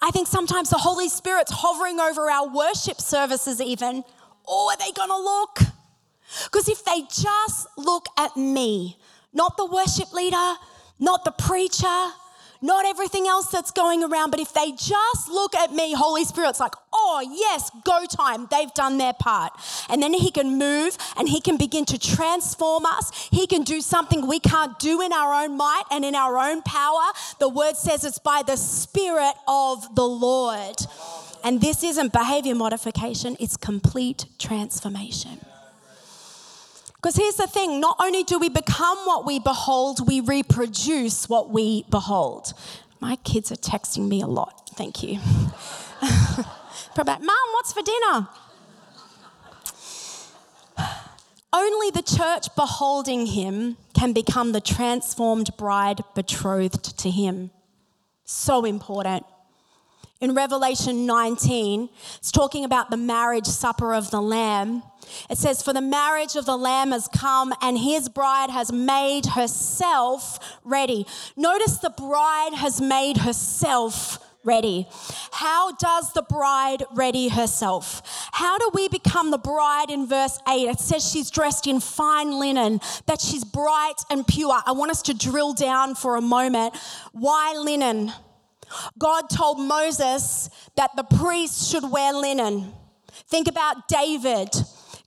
I 0.00 0.10
think 0.10 0.26
sometimes 0.26 0.70
the 0.70 0.78
Holy 0.78 1.08
Spirit's 1.08 1.52
hovering 1.54 2.00
over 2.00 2.30
our 2.30 2.48
worship 2.52 3.00
services, 3.00 3.60
even. 3.60 4.04
Oh, 4.46 4.70
are 4.70 4.76
they 4.76 4.92
going 4.92 5.08
to 5.08 5.16
look? 5.16 5.74
Because 6.44 6.68
if 6.68 6.84
they 6.84 7.02
just 7.02 7.66
look 7.76 8.06
at 8.18 8.36
me, 8.36 8.98
not 9.32 9.56
the 9.56 9.66
worship 9.66 10.12
leader, 10.12 10.54
not 10.98 11.24
the 11.24 11.32
preacher, 11.32 12.12
not 12.62 12.86
everything 12.86 13.26
else 13.26 13.48
that's 13.48 13.70
going 13.70 14.02
around, 14.02 14.30
but 14.30 14.40
if 14.40 14.52
they 14.52 14.72
just 14.72 15.28
look 15.28 15.54
at 15.54 15.72
me, 15.72 15.92
Holy 15.94 16.24
Spirit's 16.24 16.58
like, 16.58 16.74
oh, 16.92 17.20
yes, 17.30 17.70
go 17.84 18.04
time. 18.06 18.48
They've 18.50 18.72
done 18.72 18.98
their 18.98 19.12
part. 19.12 19.52
And 19.88 20.02
then 20.02 20.14
He 20.14 20.30
can 20.30 20.58
move 20.58 20.96
and 21.16 21.28
He 21.28 21.40
can 21.40 21.56
begin 21.58 21.84
to 21.86 21.98
transform 21.98 22.86
us. 22.86 23.28
He 23.30 23.46
can 23.46 23.62
do 23.62 23.80
something 23.80 24.26
we 24.26 24.40
can't 24.40 24.78
do 24.78 25.02
in 25.02 25.12
our 25.12 25.44
own 25.44 25.56
might 25.56 25.84
and 25.90 26.04
in 26.04 26.14
our 26.14 26.38
own 26.38 26.62
power. 26.62 27.12
The 27.38 27.48
word 27.48 27.76
says 27.76 28.04
it's 28.04 28.18
by 28.18 28.42
the 28.46 28.56
Spirit 28.56 29.34
of 29.46 29.94
the 29.94 30.06
Lord. 30.06 30.76
And 31.44 31.60
this 31.60 31.84
isn't 31.84 32.12
behavior 32.12 32.54
modification, 32.54 33.36
it's 33.38 33.56
complete 33.56 34.26
transformation. 34.38 35.38
Because 36.96 37.16
here's 37.16 37.36
the 37.36 37.46
thing 37.46 37.80
not 37.80 37.96
only 38.00 38.24
do 38.24 38.38
we 38.38 38.48
become 38.48 38.98
what 38.98 39.26
we 39.26 39.38
behold, 39.38 40.06
we 40.06 40.20
reproduce 40.20 41.28
what 41.28 41.50
we 41.50 41.84
behold. 41.90 42.52
My 43.00 43.16
kids 43.16 43.52
are 43.52 43.56
texting 43.56 44.08
me 44.08 44.22
a 44.22 44.26
lot. 44.26 44.70
Thank 44.74 45.02
you. 45.02 45.20
Probably, 46.94 47.14
Mom, 47.24 47.48
what's 47.52 47.72
for 47.72 47.82
dinner? 47.82 48.28
Only 51.52 51.90
the 51.90 52.02
church 52.02 52.54
beholding 52.54 53.26
him 53.26 53.76
can 53.94 54.12
become 54.12 54.52
the 54.52 54.60
transformed 54.60 55.56
bride 55.56 56.00
betrothed 56.14 56.98
to 56.98 57.10
him. 57.10 57.50
So 58.24 58.64
important. 58.64 59.24
In 60.20 60.34
Revelation 60.34 61.06
19, 61.06 61.88
it's 62.18 62.30
talking 62.30 62.64
about 62.64 62.90
the 62.90 62.96
marriage 62.96 63.46
supper 63.46 63.94
of 63.94 64.10
the 64.10 64.20
Lamb. 64.20 64.82
It 65.30 65.38
says, 65.38 65.62
For 65.62 65.72
the 65.72 65.80
marriage 65.80 66.36
of 66.36 66.46
the 66.46 66.56
Lamb 66.56 66.92
has 66.92 67.08
come, 67.08 67.54
and 67.60 67.78
his 67.78 68.08
bride 68.08 68.50
has 68.50 68.72
made 68.72 69.26
herself 69.26 70.38
ready. 70.64 71.06
Notice 71.36 71.78
the 71.78 71.90
bride 71.90 72.54
has 72.54 72.80
made 72.80 73.18
herself 73.18 74.18
ready. 74.46 74.86
How 75.32 75.72
does 75.72 76.12
the 76.12 76.22
bride 76.22 76.84
ready 76.94 77.28
herself? 77.28 78.28
How 78.32 78.56
do 78.58 78.70
we 78.72 78.88
become 78.88 79.30
the 79.30 79.38
bride 79.38 79.90
in 79.90 80.06
verse 80.06 80.38
8? 80.48 80.68
It 80.68 80.80
says 80.80 81.10
she's 81.10 81.30
dressed 81.30 81.66
in 81.66 81.80
fine 81.80 82.38
linen, 82.38 82.80
that 83.06 83.20
she's 83.20 83.44
bright 83.44 83.96
and 84.08 84.26
pure. 84.26 84.62
I 84.64 84.72
want 84.72 84.92
us 84.92 85.02
to 85.02 85.14
drill 85.14 85.52
down 85.52 85.96
for 85.96 86.16
a 86.16 86.22
moment. 86.22 86.76
Why 87.12 87.54
linen? 87.58 88.12
God 88.98 89.28
told 89.30 89.60
Moses 89.60 90.48
that 90.76 90.94
the 90.96 91.04
priests 91.04 91.68
should 91.68 91.90
wear 91.90 92.12
linen. 92.12 92.72
Think 93.28 93.48
about 93.48 93.88
David. 93.88 94.48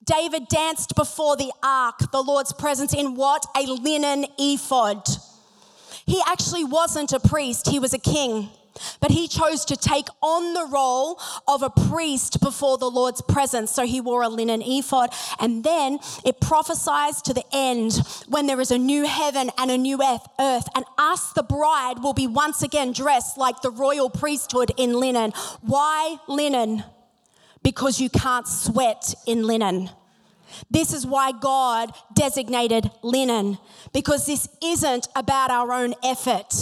David 0.10 0.48
danced 0.48 0.96
before 0.96 1.38
the 1.38 1.52
ark, 1.62 2.12
the 2.12 2.24
Lord's 2.24 2.52
presence, 2.52 2.96
in 2.96 3.16
what? 3.16 3.46
A 3.56 3.68
linen 3.68 4.26
ephod. 4.40 5.08
He 6.08 6.20
actually 6.26 6.64
wasn't 6.64 7.14
a 7.14 7.20
priest, 7.20 7.70
he 7.70 7.78
was 7.78 7.94
a 7.94 8.00
king. 8.00 8.50
But 9.02 9.12
he 9.12 9.28
chose 9.28 9.66
to 9.66 9.76
take 9.76 10.08
on 10.22 10.54
the 10.54 10.66
role 10.72 11.20
of 11.48 11.62
a 11.62 11.70
priest 11.70 12.40
before 12.40 12.78
the 12.78 12.90
Lord's 12.90 13.22
presence. 13.22 13.72
So 13.72 13.86
he 13.86 14.02
wore 14.02 14.24
a 14.24 14.30
linen 14.30 14.64
ephod. 14.64 15.14
And 15.40 15.64
then 15.64 16.00
it 16.26 16.40
prophesies 16.40 17.22
to 17.24 17.34
the 17.34 17.44
end 17.52 18.00
when 18.28 18.48
there 18.48 18.62
is 18.62 18.72
a 18.72 18.78
new 18.78 19.06
heaven 19.06 19.52
and 19.58 19.70
a 19.70 19.78
new 19.78 20.02
earth. 20.02 20.68
And 20.76 20.86
us, 20.98 21.34
the 21.34 21.44
bride, 21.44 22.02
will 22.02 22.14
be 22.14 22.26
once 22.26 22.64
again 22.64 22.94
dressed 22.94 23.38
like 23.38 23.62
the 23.62 23.72
royal 23.72 24.10
priesthood 24.10 24.72
in 24.78 24.94
linen. 24.94 25.34
Why 25.62 26.18
linen? 26.28 26.84
Because 27.62 28.00
you 28.00 28.10
can't 28.10 28.48
sweat 28.48 29.14
in 29.28 29.44
linen. 29.44 29.90
This 30.70 30.94
is 30.94 31.06
why 31.06 31.32
God 31.32 31.92
designated 32.14 32.90
linen, 33.02 33.58
because 33.94 34.26
this 34.26 34.48
isn't 34.64 35.08
about 35.16 35.52
our 35.52 35.72
own 35.72 35.94
effort. 36.04 36.54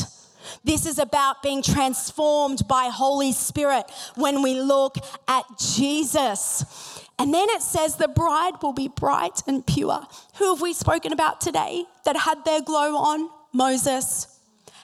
This 0.64 0.86
is 0.86 0.98
about 0.98 1.44
being 1.44 1.62
transformed 1.62 2.68
by 2.68 2.90
Holy 2.92 3.32
Spirit 3.32 3.86
when 4.16 4.42
we 4.42 4.60
look 4.60 4.98
at 5.28 5.44
Jesus. 5.60 7.04
And 7.20 7.34
then 7.34 7.48
it 7.50 7.62
says 7.62 7.96
the 7.96 8.08
bride 8.08 8.54
will 8.62 8.74
be 8.74 8.88
bright 8.88 9.42
and 9.48 9.66
pure. 9.66 10.06
Who 10.38 10.54
have 10.54 10.62
we 10.62 10.74
spoken 10.74 11.12
about 11.12 11.42
today 11.42 11.86
that 12.06 12.16
had 12.16 12.46
their 12.46 12.62
glow 12.62 12.96
on? 12.96 13.30
Moses. 13.54 14.37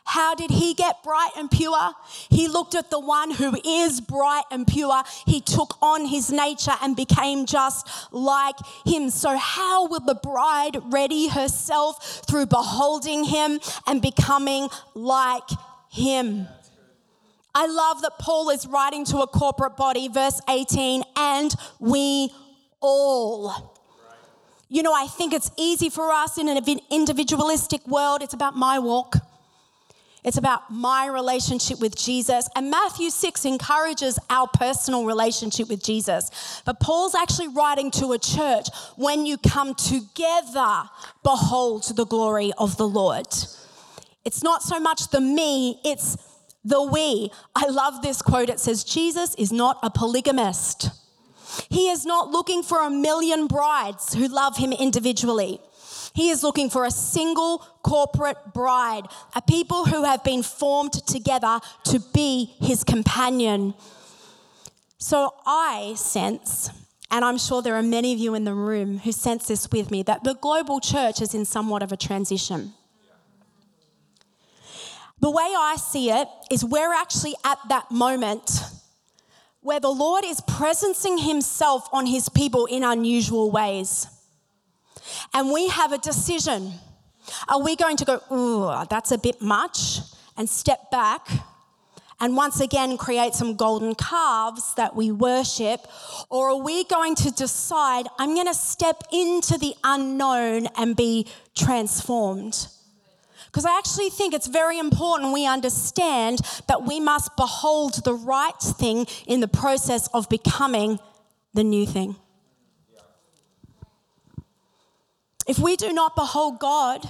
How 0.06 0.36
did 0.36 0.52
he 0.52 0.74
get 0.74 1.02
bright 1.02 1.32
and 1.38 1.50
pure? 1.50 1.92
He 2.30 2.48
looked 2.48 2.76
at 2.76 2.90
the 2.90 3.00
one 3.00 3.32
who 3.32 3.56
is 3.66 4.02
bright 4.02 4.44
and 4.52 4.68
pure. 4.68 5.02
He 5.26 5.40
took 5.40 5.78
on 5.82 6.06
his 6.06 6.30
nature 6.30 6.74
and 6.82 6.96
became 6.96 7.46
just 7.46 7.88
like 8.12 8.56
him. 8.86 9.10
So, 9.10 9.38
how 9.38 9.88
will 9.88 10.02
the 10.02 10.16
bride 10.16 10.78
ready 10.92 11.30
herself 11.30 12.22
through 12.28 12.48
beholding 12.48 13.24
him 13.24 13.62
and 13.88 14.02
becoming 14.02 14.68
like 14.94 15.50
him? 15.90 16.48
I 17.56 17.68
love 17.68 18.02
that 18.02 18.18
Paul 18.20 18.50
is 18.50 18.68
writing 18.68 19.06
to 19.06 19.20
a 19.20 19.28
corporate 19.28 19.78
body, 19.78 20.10
verse 20.10 20.42
18, 20.50 21.04
and 21.16 21.54
we 21.80 22.34
all. 22.82 23.74
You 24.70 24.82
know, 24.82 24.94
I 24.94 25.06
think 25.08 25.34
it's 25.34 25.52
easy 25.56 25.90
for 25.90 26.10
us 26.10 26.38
in 26.40 26.50
an 26.50 26.58
individualistic 26.90 27.88
world. 27.88 28.24
It's 28.24 28.34
about 28.34 28.56
my 28.56 28.80
walk. 28.80 29.18
It's 30.24 30.38
about 30.38 30.72
my 30.72 31.08
relationship 31.08 31.80
with 31.80 31.96
Jesus. 31.96 32.48
And 32.56 32.72
Matthew 32.72 33.10
6 33.10 33.46
encourages 33.46 34.18
our 34.30 34.48
personal 34.48 35.06
relationship 35.06 35.68
with 35.70 35.84
Jesus. 35.84 36.62
But 36.66 36.80
Paul's 36.80 37.16
actually 37.16 37.50
writing 37.50 37.92
to 37.92 38.14
a 38.14 38.20
church 38.20 38.68
when 38.96 39.26
you 39.26 39.38
come 39.38 39.76
together, 39.76 40.90
behold 41.24 41.84
the 41.96 42.06
glory 42.06 42.54
of 42.58 42.78
the 42.78 42.88
Lord. 42.88 43.28
It's 44.26 44.44
not 44.44 44.64
so 44.64 44.80
much 44.80 45.10
the 45.10 45.20
me, 45.20 45.80
it's 45.84 46.18
the 46.64 46.82
we. 46.82 47.30
I 47.56 47.68
love 47.68 48.02
this 48.02 48.22
quote. 48.22 48.50
It 48.50 48.60
says, 48.60 48.86
Jesus 48.86 49.36
is 49.36 49.52
not 49.52 49.78
a 49.84 49.90
polygamist. 49.90 50.90
He 51.70 51.90
is 51.90 52.06
not 52.06 52.30
looking 52.30 52.64
for 52.64 52.80
a 52.82 52.90
million 52.90 53.48
brides 53.48 54.14
who 54.14 54.28
love 54.28 54.58
him 54.58 54.72
individually. 54.72 55.60
He 56.14 56.30
is 56.30 56.44
looking 56.44 56.70
for 56.70 56.86
a 56.86 56.92
single 56.92 57.58
corporate 57.82 58.54
bride, 58.54 59.08
a 59.36 59.42
people 59.42 59.86
who 59.86 60.04
have 60.04 60.24
been 60.24 60.44
formed 60.44 60.94
together 61.08 61.60
to 61.86 62.00
be 62.14 62.54
his 62.60 62.84
companion. 62.84 63.74
So 65.00 65.34
I 65.46 65.96
sense, 65.98 66.70
and 67.10 67.26
I'm 67.26 67.40
sure 67.40 67.64
there 67.64 67.76
are 67.76 67.84
many 67.84 68.14
of 68.14 68.20
you 68.20 68.36
in 68.36 68.44
the 68.44 68.54
room 68.54 69.00
who 69.00 69.12
sense 69.12 69.48
this 69.48 69.68
with 69.72 69.90
me, 69.90 70.04
that 70.04 70.24
the 70.24 70.36
global 70.36 70.80
church 70.80 71.20
is 71.20 71.34
in 71.34 71.46
somewhat 71.46 71.82
of 71.82 71.92
a 71.92 71.98
transition. 71.98 72.74
The 75.20 75.32
way 75.32 75.52
I 75.58 75.78
see 75.78 76.12
it 76.12 76.28
is 76.52 76.64
we're 76.64 76.94
actually 76.94 77.34
at 77.44 77.58
that 77.70 77.90
moment 77.90 78.52
where 79.62 79.80
the 79.80 79.90
Lord 79.90 80.26
is 80.26 80.42
presencing 80.42 81.26
himself 81.26 81.88
on 81.92 82.06
his 82.06 82.30
people 82.30 82.66
in 82.66 82.84
unusual 82.84 83.50
ways 83.50 84.08
and 85.34 85.52
we 85.52 85.68
have 85.70 85.92
a 85.92 85.98
decision. 85.98 86.74
Are 87.48 87.62
we 87.62 87.76
going 87.76 87.98
to 87.98 88.06
go, 88.06 88.22
ooh, 88.32 88.86
that's 88.90 89.12
a 89.12 89.18
bit 89.18 89.42
much, 89.42 90.00
and 90.38 90.50
step 90.50 90.92
back 90.92 91.30
and 92.24 92.38
once 92.38 92.62
again 92.62 92.96
create 92.98 93.34
some 93.34 93.56
golden 93.56 93.96
calves 93.96 94.74
that 94.76 94.96
we 94.96 95.12
worship? 95.12 95.86
Or 96.30 96.52
are 96.52 96.62
we 96.62 96.86
going 96.86 97.16
to 97.16 97.32
decide, 97.32 98.08
I'm 98.18 98.34
going 98.34 98.48
to 98.48 98.54
step 98.54 99.04
into 99.12 99.58
the 99.58 99.76
unknown 99.84 100.68
and 100.78 100.96
be 100.96 101.28
transformed? 101.54 102.68
Because 103.48 103.66
I 103.66 103.78
actually 103.78 104.10
think 104.10 104.34
it's 104.34 104.48
very 104.48 104.80
important 104.80 105.34
we 105.34 105.46
understand 105.46 106.40
that 106.70 106.84
we 106.84 107.02
must 107.02 107.36
behold 107.36 108.04
the 108.06 108.14
right 108.14 108.60
thing 108.62 109.06
in 109.28 109.42
the 109.42 109.50
process 109.50 110.08
of 110.14 110.30
becoming 110.30 111.00
the 111.54 111.64
new 111.66 111.86
thing. 111.86 112.16
If 115.48 115.60
we 115.60 115.76
do 115.76 115.92
not 115.92 116.16
behold 116.16 116.60
God, 116.60 117.08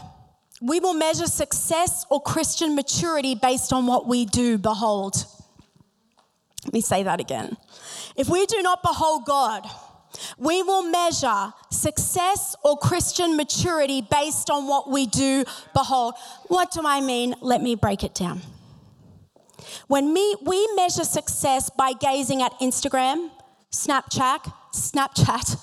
we 0.61 0.79
will 0.79 0.93
measure 0.93 1.27
success 1.27 2.05
or 2.09 2.21
Christian 2.21 2.75
maturity 2.75 3.35
based 3.35 3.73
on 3.73 3.85
what 3.85 4.07
we 4.07 4.25
do 4.25 4.57
behold. 4.57 5.25
Let 6.63 6.73
me 6.73 6.81
say 6.81 7.03
that 7.03 7.19
again. 7.19 7.57
If 8.15 8.29
we 8.29 8.45
do 8.45 8.61
not 8.61 8.81
behold 8.81 9.25
God, 9.25 9.65
we 10.37 10.63
will 10.63 10.83
measure 10.83 11.51
success 11.69 12.55
or 12.63 12.77
Christian 12.77 13.35
maturity 13.35 14.07
based 14.09 14.49
on 14.49 14.67
what 14.67 14.89
we 14.89 15.05
do 15.05 15.43
behold. 15.73 16.13
What 16.47 16.71
do 16.71 16.81
I 16.85 17.01
mean? 17.01 17.35
Let 17.41 17.61
me 17.61 17.75
break 17.75 18.03
it 18.03 18.15
down. 18.15 18.41
When 19.87 20.13
we, 20.13 20.37
we 20.43 20.69
measure 20.75 21.03
success 21.03 21.69
by 21.69 21.93
gazing 21.93 22.41
at 22.41 22.53
Instagram, 22.59 23.29
Snapchat, 23.71 24.51
Snapchat, 24.73 25.59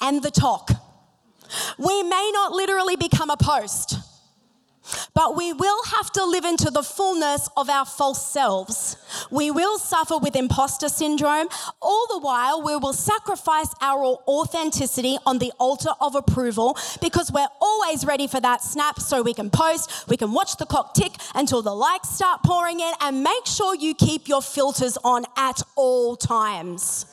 and 0.00 0.22
TikTok 0.22 0.85
we 1.78 2.02
may 2.02 2.30
not 2.32 2.52
literally 2.52 2.96
become 2.96 3.30
a 3.30 3.36
post, 3.36 3.96
But 5.14 5.36
we 5.36 5.52
will 5.52 5.82
have 5.84 6.12
to 6.12 6.24
live 6.24 6.44
into 6.44 6.70
the 6.70 6.82
fullness 6.82 7.48
of 7.56 7.68
our 7.68 7.84
false 7.84 8.30
selves. 8.30 8.96
We 9.30 9.50
will 9.50 9.78
suffer 9.78 10.18
with 10.18 10.36
imposter 10.36 10.88
syndrome. 10.88 11.48
All 11.80 12.06
the 12.08 12.18
while, 12.18 12.62
we 12.62 12.76
will 12.76 12.92
sacrifice 12.92 13.68
our 13.80 14.18
authenticity 14.28 15.18
on 15.26 15.38
the 15.38 15.52
altar 15.58 15.90
of 16.00 16.14
approval 16.14 16.76
because 17.00 17.32
we're 17.32 17.48
always 17.60 18.04
ready 18.04 18.26
for 18.26 18.40
that 18.40 18.62
snap 18.62 19.00
so 19.00 19.22
we 19.22 19.34
can 19.34 19.50
post, 19.50 20.08
we 20.08 20.16
can 20.16 20.32
watch 20.32 20.56
the 20.56 20.66
clock 20.66 20.94
tick 20.94 21.12
until 21.34 21.62
the 21.62 21.74
likes 21.74 22.08
start 22.10 22.42
pouring 22.44 22.80
in, 22.80 22.92
and 23.00 23.22
make 23.22 23.46
sure 23.46 23.74
you 23.74 23.94
keep 23.94 24.28
your 24.28 24.42
filters 24.42 24.96
on 25.02 25.24
at 25.36 25.62
all 25.76 26.16
times. 26.16 27.06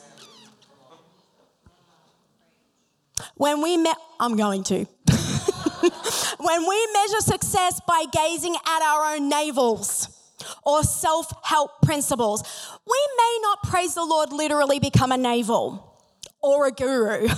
When 3.36 3.62
we 3.62 3.76
met, 3.76 3.96
I'm 4.20 4.36
going 4.36 4.62
to. 4.64 4.84
when 6.38 6.68
we 6.68 6.88
measure 6.92 7.20
success 7.20 7.80
by 7.86 8.04
gazing 8.12 8.54
at 8.54 8.82
our 8.82 9.14
own 9.14 9.30
navels 9.30 10.08
or 10.64 10.82
self 10.82 11.32
help 11.42 11.82
principles, 11.82 12.42
we 12.86 13.08
may 13.16 13.38
not 13.42 13.62
praise 13.64 13.94
the 13.94 14.04
Lord 14.04 14.32
literally 14.32 14.78
become 14.78 15.12
a 15.12 15.16
navel 15.16 15.94
or 16.42 16.66
a 16.66 16.70
guru, 16.70 17.28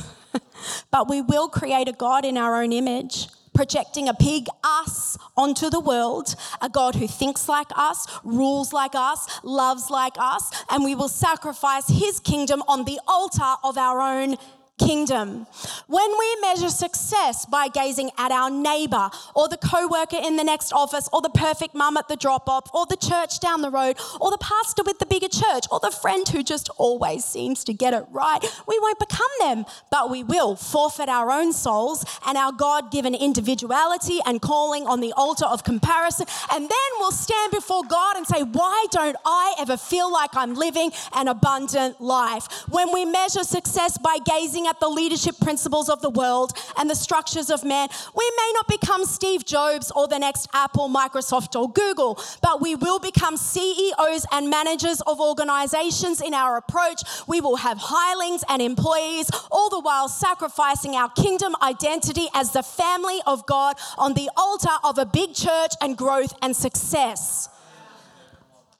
but 0.90 1.08
we 1.08 1.22
will 1.22 1.48
create 1.48 1.88
a 1.88 1.92
God 1.92 2.24
in 2.24 2.36
our 2.36 2.62
own 2.62 2.72
image. 2.72 3.28
Projecting 3.54 4.06
a 4.06 4.12
pig, 4.12 4.48
us, 4.62 5.16
onto 5.34 5.70
the 5.70 5.80
world, 5.80 6.34
a 6.60 6.68
God 6.68 6.94
who 6.94 7.08
thinks 7.08 7.48
like 7.48 7.68
us, 7.74 8.06
rules 8.22 8.70
like 8.70 8.94
us, 8.94 9.40
loves 9.42 9.88
like 9.88 10.12
us, 10.18 10.50
and 10.68 10.84
we 10.84 10.94
will 10.94 11.08
sacrifice 11.08 11.88
his 11.88 12.20
kingdom 12.20 12.62
on 12.68 12.84
the 12.84 13.00
altar 13.08 13.54
of 13.64 13.78
our 13.78 14.02
own 14.02 14.36
kingdom. 14.78 15.46
When 15.86 16.10
we 16.18 16.36
measure 16.42 16.68
success 16.68 17.46
by 17.46 17.68
gazing 17.68 18.10
at 18.18 18.30
our 18.30 18.50
neighbor 18.50 19.10
or 19.34 19.48
the 19.48 19.56
co-worker 19.56 20.18
in 20.22 20.36
the 20.36 20.44
next 20.44 20.72
office 20.72 21.08
or 21.12 21.22
the 21.22 21.30
perfect 21.30 21.74
mum 21.74 21.96
at 21.96 22.08
the 22.08 22.16
drop-off 22.16 22.70
or 22.74 22.86
the 22.86 22.96
church 22.96 23.40
down 23.40 23.62
the 23.62 23.70
road 23.70 23.96
or 24.20 24.30
the 24.30 24.38
pastor 24.38 24.82
with 24.84 24.98
the 24.98 25.06
bigger 25.06 25.28
church 25.28 25.64
or 25.70 25.80
the 25.80 25.90
friend 25.90 26.28
who 26.28 26.42
just 26.42 26.68
always 26.76 27.24
seems 27.24 27.64
to 27.64 27.72
get 27.72 27.94
it 27.94 28.04
right, 28.10 28.40
we 28.68 28.78
won't 28.78 28.98
become 28.98 29.26
them, 29.40 29.64
but 29.90 30.10
we 30.10 30.22
will 30.22 30.56
forfeit 30.56 31.08
our 31.08 31.30
own 31.30 31.52
souls 31.52 32.04
and 32.26 32.36
our 32.36 32.52
God-given 32.52 33.14
individuality 33.14 34.20
and 34.26 34.42
calling 34.42 34.86
on 34.86 35.00
the 35.00 35.12
altar 35.16 35.46
of 35.46 35.64
comparison 35.64 36.26
and 36.52 36.62
then 36.64 36.90
we'll 36.98 37.12
stand 37.12 37.52
before 37.52 37.82
God 37.84 38.16
and 38.16 38.26
say, 38.26 38.42
"Why 38.42 38.86
don't 38.90 39.16
I 39.24 39.54
ever 39.58 39.76
feel 39.76 40.12
like 40.12 40.36
I'm 40.36 40.54
living 40.54 40.92
an 41.14 41.28
abundant 41.28 42.00
life?" 42.00 42.48
When 42.68 42.92
we 42.92 43.04
measure 43.04 43.44
success 43.44 43.98
by 43.98 44.18
gazing 44.18 44.65
at 44.66 44.80
the 44.80 44.88
leadership 44.88 45.36
principles 45.40 45.88
of 45.88 46.02
the 46.02 46.10
world 46.10 46.52
and 46.76 46.88
the 46.88 46.94
structures 46.94 47.50
of 47.50 47.64
man, 47.64 47.88
we 48.14 48.30
may 48.36 48.52
not 48.54 48.68
become 48.68 49.04
Steve 49.04 49.44
Jobs 49.44 49.90
or 49.90 50.08
the 50.08 50.18
next 50.18 50.48
Apple, 50.52 50.88
Microsoft, 50.88 51.58
or 51.58 51.70
Google, 51.70 52.20
but 52.42 52.60
we 52.60 52.74
will 52.74 52.98
become 52.98 53.36
CEOs 53.36 54.26
and 54.32 54.50
managers 54.50 55.00
of 55.02 55.20
organizations 55.20 56.20
in 56.20 56.34
our 56.34 56.56
approach. 56.56 57.02
We 57.26 57.40
will 57.40 57.56
have 57.56 57.78
hirelings 57.78 58.44
and 58.48 58.60
employees, 58.60 59.30
all 59.50 59.70
the 59.70 59.80
while 59.80 60.08
sacrificing 60.08 60.94
our 60.94 61.10
kingdom 61.10 61.54
identity 61.62 62.26
as 62.34 62.52
the 62.52 62.62
family 62.62 63.20
of 63.26 63.46
God 63.46 63.76
on 63.98 64.14
the 64.14 64.30
altar 64.36 64.76
of 64.84 64.98
a 64.98 65.06
big 65.06 65.34
church 65.34 65.72
and 65.80 65.96
growth 65.96 66.34
and 66.42 66.54
success. 66.54 67.48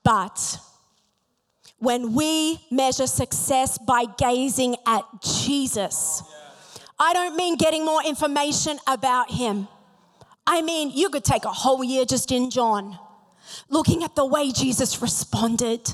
But 0.02 0.58
when 1.78 2.14
we 2.14 2.58
measure 2.70 3.06
success 3.06 3.78
by 3.78 4.04
gazing 4.18 4.76
at 4.86 5.04
Jesus. 5.22 6.22
I 6.98 7.12
don't 7.12 7.36
mean 7.36 7.56
getting 7.56 7.84
more 7.84 8.02
information 8.02 8.78
about 8.86 9.30
him. 9.30 9.68
I 10.46 10.62
mean, 10.62 10.90
you 10.90 11.10
could 11.10 11.24
take 11.24 11.44
a 11.44 11.52
whole 11.52 11.84
year 11.84 12.04
just 12.04 12.32
in 12.32 12.50
John, 12.50 12.98
looking 13.68 14.04
at 14.04 14.14
the 14.14 14.24
way 14.24 14.52
Jesus 14.52 15.02
responded, 15.02 15.92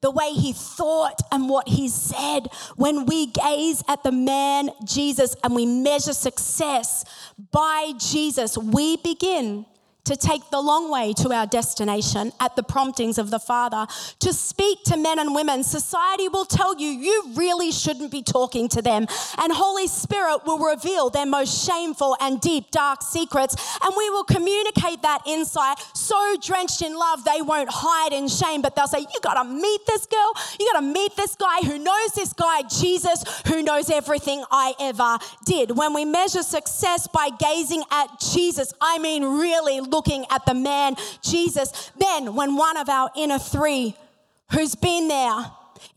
the 0.00 0.10
way 0.10 0.30
he 0.32 0.52
thought 0.52 1.20
and 1.30 1.48
what 1.48 1.68
he 1.68 1.88
said. 1.88 2.48
When 2.76 3.04
we 3.04 3.26
gaze 3.26 3.82
at 3.88 4.02
the 4.02 4.12
man 4.12 4.70
Jesus 4.84 5.36
and 5.44 5.54
we 5.54 5.66
measure 5.66 6.14
success 6.14 7.04
by 7.50 7.92
Jesus, 7.98 8.56
we 8.56 8.96
begin 8.96 9.66
to 10.04 10.16
take 10.16 10.50
the 10.50 10.60
long 10.60 10.90
way 10.90 11.12
to 11.12 11.32
our 11.32 11.46
destination 11.46 12.32
at 12.40 12.56
the 12.56 12.62
promptings 12.62 13.18
of 13.18 13.30
the 13.30 13.38
Father, 13.38 13.86
to 14.18 14.32
speak 14.32 14.82
to 14.84 14.96
men 14.96 15.18
and 15.18 15.34
women. 15.34 15.62
Society 15.62 16.28
will 16.28 16.44
tell 16.44 16.78
you 16.78 16.88
you 16.88 17.32
really 17.36 17.70
shouldn't 17.70 18.10
be 18.10 18.22
talking 18.22 18.68
to 18.68 18.82
them. 18.82 19.06
And 19.38 19.52
Holy 19.52 19.86
Spirit 19.86 20.40
will 20.44 20.58
reveal 20.58 21.10
their 21.10 21.26
most 21.26 21.66
shameful 21.66 22.16
and 22.20 22.40
deep, 22.40 22.70
dark 22.70 23.02
secrets. 23.02 23.54
And 23.82 23.94
we 23.96 24.10
will 24.10 24.24
communicate 24.24 25.02
that 25.02 25.22
insight 25.26 25.78
so 25.94 26.36
drenched 26.42 26.82
in 26.82 26.96
love 26.96 27.24
they 27.24 27.40
won't 27.40 27.70
hide 27.70 28.12
in 28.12 28.28
shame, 28.28 28.62
but 28.62 28.74
they'll 28.74 28.88
say, 28.88 29.00
You 29.00 29.20
gotta 29.22 29.48
meet 29.48 29.80
this 29.86 30.06
girl. 30.06 30.32
You 30.58 30.68
gotta 30.72 30.86
meet 30.86 31.14
this 31.16 31.36
guy 31.36 31.60
who 31.60 31.78
knows 31.78 32.12
this 32.14 32.32
guy, 32.32 32.62
Jesus, 32.62 33.24
who 33.46 33.62
knows 33.62 33.88
everything 33.90 34.44
I 34.50 34.74
ever 34.80 35.18
did. 35.44 35.76
When 35.76 35.94
we 35.94 36.04
measure 36.04 36.42
success 36.42 37.06
by 37.06 37.30
gazing 37.38 37.84
at 37.90 38.20
Jesus, 38.20 38.72
I 38.80 38.98
mean, 38.98 39.22
really 39.22 39.80
looking 39.92 40.24
at 40.30 40.44
the 40.46 40.54
man 40.54 40.96
Jesus. 41.22 41.92
Then, 41.96 42.34
when 42.34 42.56
one 42.56 42.76
of 42.76 42.88
our 42.88 43.10
inner 43.14 43.38
three 43.38 43.94
who's 44.50 44.74
been 44.74 45.06
there 45.06 45.44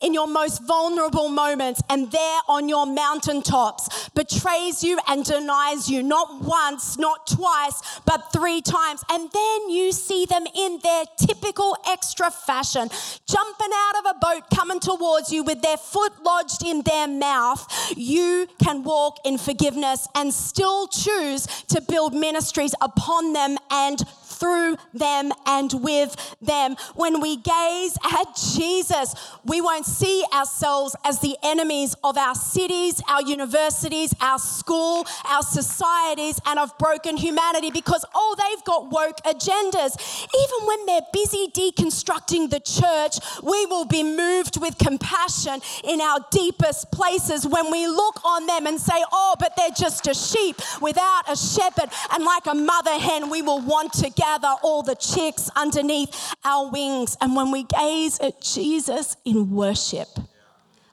in 0.02 0.14
your 0.14 0.28
most 0.28 0.62
vulnerable 0.64 1.30
moments 1.30 1.82
and 1.90 2.12
there 2.12 2.40
on 2.48 2.70
your 2.70 2.86
mountaintops 2.86 4.10
betrays 4.10 4.84
you 4.84 5.00
and 5.08 5.26
denies 5.26 5.90
you 5.90 6.04
not 6.04 6.42
once, 6.42 6.98
not 6.98 7.28
twice, 7.28 8.00
but 8.06 8.32
three 8.32 8.62
times. 8.62 9.04
And 9.10 9.30
then 9.32 9.70
you 9.70 9.92
see 9.92 10.26
them 10.26 10.46
in 10.56 10.80
their 10.84 11.06
typical 11.18 11.78
extra 11.88 12.32
fashion, 12.32 12.90
jumping 13.28 13.72
out 13.74 14.00
of 14.00 14.16
a 14.16 14.20
boat, 14.20 14.44
coming 14.54 14.80
towards 14.80 15.32
you 15.32 15.44
with 15.44 15.62
their 15.62 15.78
foot 15.78 16.14
lodged 16.24 16.66
in 16.66 16.82
their 16.84 17.08
mouth. 17.08 17.66
You 17.96 18.48
can 18.64 18.84
walk 18.84 19.18
in 19.26 19.38
forgiveness 19.38 20.08
and 20.16 20.34
still 20.34 20.88
choose 20.88 21.46
to 21.70 21.82
build 21.82 22.14
ministries 22.14 22.76
upon 22.82 23.34
them 23.34 23.58
and 23.72 24.04
through 24.36 24.78
them 24.94 25.32
and 25.46 25.72
with 25.74 26.16
them. 26.42 26.76
When 26.96 27.22
we 27.22 27.38
gaze 27.38 27.98
at 28.04 28.36
Jesus, 28.56 29.16
we 29.44 29.62
won't 29.62 29.86
see 29.86 30.24
ourselves 30.34 30.96
as 31.04 31.20
the 31.20 31.38
enemies 31.44 31.96
of 32.04 32.18
our 32.18 32.36
cities, 32.36 33.02
our 33.08 33.22
universities, 33.22 34.14
our 34.22 34.40
school, 34.40 35.06
our 35.30 35.44
societies, 35.44 36.40
and 36.46 36.60
of 36.60 36.78
broken 36.78 37.18
humanity 37.18 37.72
because, 37.72 38.06
oh, 38.14 38.36
they've 38.38 38.64
got 38.66 38.92
woke 38.92 39.18
agendas. 39.26 39.98
Even 40.34 40.68
when 40.68 40.86
they're 40.86 41.08
busy 41.14 41.48
deconstructing 41.54 42.50
the 42.50 42.60
church, 42.60 43.18
we 43.44 43.66
will 43.66 43.86
be 43.86 44.04
moved 44.04 44.60
with 44.60 44.78
compassion 44.78 45.62
in 45.84 46.02
our 46.02 46.20
deepest 46.32 46.92
places 46.92 47.46
when 47.48 47.72
we 47.72 47.88
look 47.88 48.24
on 48.26 48.46
them 48.46 48.68
and 48.68 48.80
say, 48.80 49.04
oh, 49.12 49.36
but 49.40 49.56
they're 49.56 49.70
just 49.78 50.08
a 50.08 50.14
sheep 50.14 50.58
without 50.82 51.24
a 51.30 51.36
shepherd. 51.36 51.90
And 52.12 52.24
like 52.24 52.46
a 52.48 52.56
mother 52.56 52.98
hen, 52.98 53.30
we 53.30 53.42
will 53.42 53.62
want 53.62 53.94
to 53.94 54.10
gather 54.26 54.56
all 54.64 54.82
the 54.82 54.96
chicks 54.96 55.52
underneath 55.56 56.34
our 56.44 56.72
wings. 56.72 57.16
And 57.22 57.36
when 57.36 57.52
we 57.52 57.64
gaze 57.64 58.20
at 58.20 58.42
Jesus 58.42 59.16
in 59.24 59.52
worship, 59.52 60.08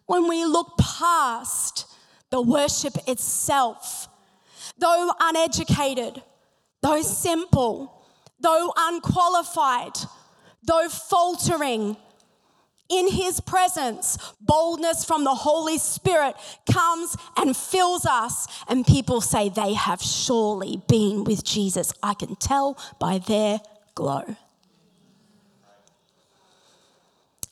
when 0.07 0.29
we 0.29 0.45
look 0.45 0.77
past 0.79 1.87
the 2.31 2.43
worship 2.43 2.95
itself, 3.09 4.09
though 4.79 5.11
uneducated, 5.21 6.23
though 6.83 7.01
simple, 7.03 8.05
though 8.39 8.73
unqualified, 8.77 9.97
though 10.63 10.89
faltering, 10.89 11.97
in 12.89 13.09
his 13.09 13.41
presence, 13.41 14.19
boldness 14.41 15.05
from 15.05 15.25
the 15.25 15.35
Holy 15.35 15.79
Spirit 15.79 16.37
comes 16.71 17.17
and 17.37 17.57
fills 17.57 18.05
us. 18.05 18.47
And 18.69 18.87
people 18.87 19.21
say 19.21 19.49
they 19.49 19.75
have 19.75 20.03
surely 20.03 20.83
been 20.89 21.25
with 21.25 21.43
Jesus. 21.45 21.93
I 22.03 22.15
can 22.15 22.37
tell 22.37 22.79
by 22.99 23.19
their 23.19 23.61
glow. 23.95 24.37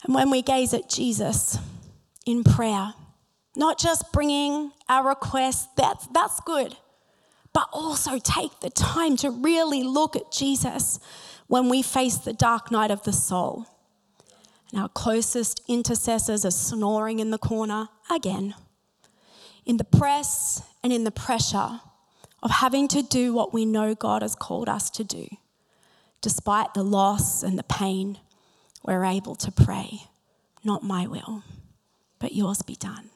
And 0.04 0.14
when 0.14 0.30
we 0.30 0.42
gaze 0.42 0.74
at 0.74 0.88
Jesus 0.88 1.58
in 2.26 2.44
prayer, 2.44 2.94
not 3.56 3.78
just 3.78 4.12
bringing 4.12 4.72
our 4.88 5.08
requests, 5.08 5.68
that's, 5.76 6.06
that's 6.08 6.40
good, 6.40 6.76
but 7.52 7.68
also 7.72 8.18
take 8.18 8.60
the 8.60 8.70
time 8.70 9.16
to 9.18 9.30
really 9.30 9.82
look 9.82 10.16
at 10.16 10.32
Jesus 10.32 11.00
when 11.48 11.68
we 11.68 11.82
face 11.82 12.16
the 12.18 12.32
dark 12.32 12.70
night 12.70 12.90
of 12.90 13.02
the 13.02 13.12
soul 13.12 13.66
and 14.72 14.80
our 14.80 14.88
closest 14.88 15.60
intercessors 15.68 16.44
are 16.44 16.50
snoring 16.50 17.18
in 17.18 17.30
the 17.30 17.38
corner 17.38 17.88
again. 18.10 18.54
In 19.64 19.76
the 19.76 19.84
press 19.84 20.62
and 20.82 20.92
in 20.92 21.04
the 21.04 21.10
pressure 21.10 21.80
of 22.42 22.50
having 22.50 22.88
to 22.88 23.02
do 23.02 23.32
what 23.32 23.52
we 23.52 23.64
know 23.64 23.94
God 23.94 24.22
has 24.22 24.34
called 24.34 24.68
us 24.68 24.90
to 24.90 25.04
do, 25.04 25.28
despite 26.20 26.74
the 26.74 26.82
loss 26.82 27.42
and 27.42 27.58
the 27.58 27.64
pain, 27.64 28.18
we're 28.82 29.04
able 29.04 29.34
to 29.36 29.52
pray, 29.52 30.04
Not 30.64 30.82
my 30.82 31.06
will, 31.06 31.42
but 32.18 32.34
yours 32.34 32.62
be 32.62 32.76
done. 32.76 33.10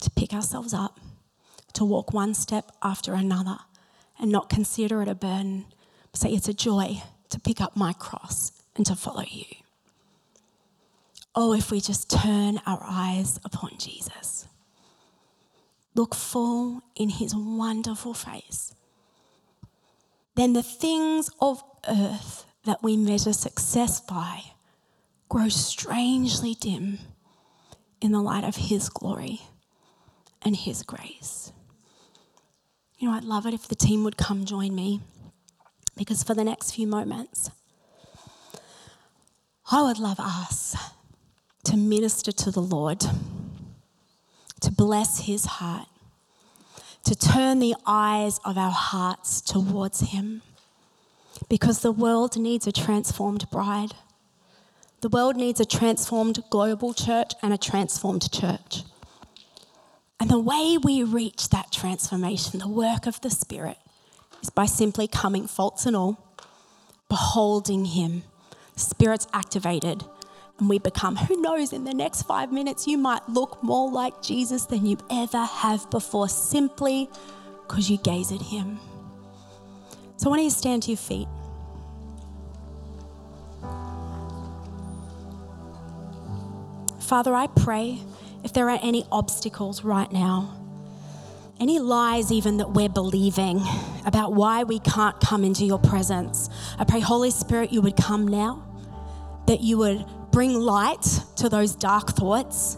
To 0.00 0.10
pick 0.10 0.32
ourselves 0.32 0.74
up, 0.74 0.98
to 1.74 1.84
walk 1.84 2.12
one 2.12 2.34
step 2.34 2.72
after 2.82 3.14
another, 3.14 3.58
and 4.18 4.30
not 4.30 4.48
consider 4.48 5.02
it 5.02 5.08
a 5.08 5.14
burden, 5.14 5.66
Say, 6.14 6.30
it's 6.30 6.48
a 6.48 6.54
joy 6.54 7.02
to 7.30 7.40
pick 7.40 7.60
up 7.60 7.76
my 7.76 7.92
cross 7.92 8.52
and 8.76 8.86
to 8.86 8.94
follow 8.94 9.24
you. 9.28 9.63
Oh, 11.36 11.52
if 11.52 11.70
we 11.70 11.80
just 11.80 12.10
turn 12.10 12.60
our 12.64 12.82
eyes 12.84 13.40
upon 13.44 13.76
Jesus, 13.78 14.46
look 15.94 16.14
full 16.14 16.82
in 16.94 17.08
his 17.08 17.34
wonderful 17.34 18.14
face, 18.14 18.72
then 20.36 20.52
the 20.52 20.62
things 20.62 21.30
of 21.40 21.62
earth 21.88 22.46
that 22.64 22.82
we 22.82 22.96
measure 22.96 23.32
success 23.32 24.00
by 24.00 24.42
grow 25.28 25.48
strangely 25.48 26.54
dim 26.54 26.98
in 28.00 28.12
the 28.12 28.20
light 28.20 28.44
of 28.44 28.56
his 28.56 28.88
glory 28.88 29.40
and 30.42 30.54
his 30.54 30.82
grace. 30.82 31.52
You 32.98 33.08
know, 33.08 33.16
I'd 33.16 33.24
love 33.24 33.46
it 33.46 33.54
if 33.54 33.66
the 33.66 33.74
team 33.74 34.04
would 34.04 34.16
come 34.16 34.44
join 34.44 34.74
me 34.74 35.00
because 35.96 36.22
for 36.22 36.34
the 36.34 36.44
next 36.44 36.72
few 36.72 36.86
moments, 36.86 37.50
I 39.70 39.82
would 39.82 39.98
love 39.98 40.20
us 40.20 40.76
to 41.64 41.76
minister 41.76 42.32
to 42.32 42.50
the 42.50 42.62
Lord, 42.62 43.04
to 44.60 44.70
bless 44.70 45.20
his 45.20 45.44
heart, 45.44 45.88
to 47.04 47.14
turn 47.14 47.58
the 47.58 47.74
eyes 47.86 48.40
of 48.44 48.56
our 48.56 48.70
hearts 48.70 49.40
towards 49.40 50.00
him 50.00 50.42
because 51.48 51.80
the 51.80 51.92
world 51.92 52.36
needs 52.36 52.66
a 52.66 52.72
transformed 52.72 53.48
bride. 53.50 53.94
The 55.00 55.08
world 55.08 55.36
needs 55.36 55.60
a 55.60 55.64
transformed 55.64 56.42
global 56.50 56.94
church 56.94 57.32
and 57.42 57.52
a 57.52 57.58
transformed 57.58 58.30
church. 58.32 58.82
And 60.18 60.30
the 60.30 60.38
way 60.38 60.78
we 60.82 61.02
reach 61.02 61.50
that 61.50 61.72
transformation, 61.72 62.60
the 62.60 62.68
work 62.68 63.06
of 63.06 63.20
the 63.20 63.30
Spirit, 63.30 63.76
is 64.42 64.50
by 64.50 64.66
simply 64.66 65.06
coming, 65.06 65.46
faults 65.46 65.84
and 65.84 65.94
all, 65.94 66.38
beholding 67.08 67.84
Him. 67.86 68.22
Spirit's 68.76 69.26
activated, 69.32 70.04
and 70.58 70.68
we 70.68 70.78
become, 70.78 71.16
who 71.16 71.40
knows, 71.40 71.72
in 71.72 71.84
the 71.84 71.94
next 71.94 72.22
five 72.22 72.52
minutes, 72.52 72.86
you 72.86 72.96
might 72.96 73.28
look 73.28 73.62
more 73.62 73.90
like 73.90 74.22
Jesus 74.22 74.66
than 74.66 74.86
you 74.86 74.96
ever 75.10 75.44
have 75.44 75.90
before, 75.90 76.28
simply 76.28 77.08
because 77.66 77.90
you 77.90 77.98
gaze 77.98 78.30
at 78.30 78.40
Him. 78.40 78.78
So 80.16 80.28
I 80.28 80.30
want 80.30 80.42
you 80.42 80.50
stand 80.50 80.84
to 80.84 80.90
your 80.90 80.98
feet. 80.98 81.28
Father, 87.00 87.34
I 87.34 87.48
pray 87.48 87.98
if 88.44 88.52
there 88.52 88.70
are 88.70 88.78
any 88.82 89.04
obstacles 89.10 89.84
right 89.84 90.10
now, 90.12 90.54
any 91.60 91.78
lies 91.78 92.30
even 92.30 92.58
that 92.58 92.70
we're 92.70 92.88
believing 92.88 93.60
about 94.06 94.34
why 94.34 94.62
we 94.62 94.78
can't 94.78 95.18
come 95.20 95.44
into 95.44 95.64
your 95.64 95.78
presence, 95.78 96.48
I 96.78 96.84
pray, 96.84 97.00
Holy 97.00 97.30
Spirit, 97.30 97.72
you 97.72 97.82
would 97.82 97.96
come 97.96 98.28
now, 98.28 98.62
that 99.46 99.60
you 99.60 99.78
would 99.78 100.04
bring 100.34 100.54
light 100.54 101.20
to 101.36 101.48
those 101.48 101.76
dark 101.76 102.10
thoughts. 102.10 102.74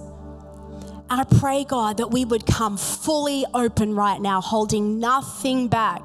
And 1.08 1.22
I 1.22 1.24
pray, 1.40 1.64
God, 1.64 1.96
that 1.96 2.10
we 2.10 2.26
would 2.26 2.44
come 2.44 2.76
fully 2.76 3.46
open 3.54 3.94
right 3.94 4.20
now, 4.20 4.42
holding 4.42 4.98
nothing 4.98 5.66
back. 5.66 6.02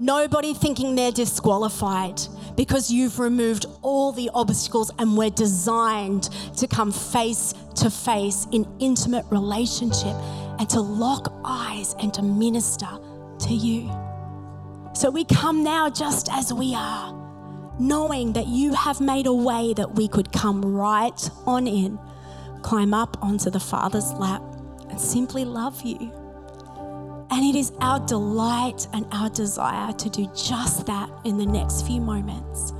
Nobody 0.00 0.54
thinking 0.54 0.96
they're 0.96 1.12
disqualified 1.12 2.20
because 2.56 2.90
you've 2.90 3.20
removed 3.20 3.66
all 3.82 4.10
the 4.10 4.28
obstacles 4.34 4.90
and 4.98 5.16
we're 5.16 5.30
designed 5.30 6.24
to 6.56 6.66
come 6.66 6.90
face 6.90 7.54
to 7.76 7.88
face 7.88 8.48
in 8.50 8.66
intimate 8.80 9.24
relationship 9.30 10.16
and 10.58 10.68
to 10.70 10.80
lock 10.80 11.32
eyes 11.44 11.94
and 12.00 12.12
to 12.14 12.22
minister 12.22 12.88
to 13.38 13.54
you. 13.54 13.88
So 14.94 15.10
we 15.10 15.24
come 15.24 15.62
now 15.62 15.88
just 15.88 16.28
as 16.32 16.52
we 16.52 16.74
are, 16.74 17.14
knowing 17.78 18.32
that 18.32 18.46
you 18.46 18.74
have 18.74 19.00
made 19.00 19.26
a 19.26 19.32
way 19.32 19.72
that 19.74 19.94
we 19.94 20.08
could 20.08 20.32
come 20.32 20.62
right 20.62 21.30
on 21.46 21.66
in, 21.66 21.98
climb 22.62 22.92
up 22.92 23.16
onto 23.22 23.50
the 23.50 23.60
Father's 23.60 24.12
lap, 24.14 24.42
and 24.88 25.00
simply 25.00 25.44
love 25.44 25.82
you. 25.82 26.12
And 27.30 27.44
it 27.44 27.58
is 27.58 27.72
our 27.80 28.00
delight 28.06 28.88
and 28.92 29.06
our 29.12 29.28
desire 29.30 29.92
to 29.92 30.10
do 30.10 30.30
just 30.34 30.86
that 30.86 31.10
in 31.24 31.36
the 31.36 31.46
next 31.46 31.86
few 31.86 32.00
moments. 32.00 32.72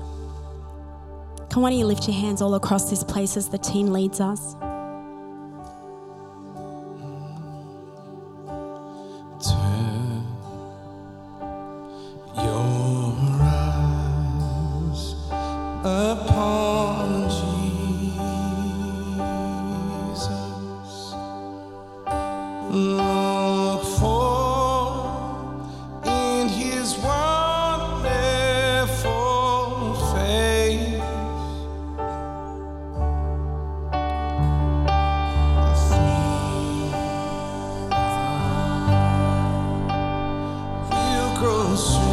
Come 1.51 1.65
on, 1.65 1.73
you 1.73 1.85
lift 1.85 2.09
your 2.09 2.17
hands 2.17 2.43
all 2.43 2.55
across 2.55 2.91
this 2.91 3.05
place 3.05 3.37
as 3.37 3.49
the 3.49 3.59
team 3.59 3.89
leads 3.89 4.21
us. 4.21 4.55
Will 41.79 42.08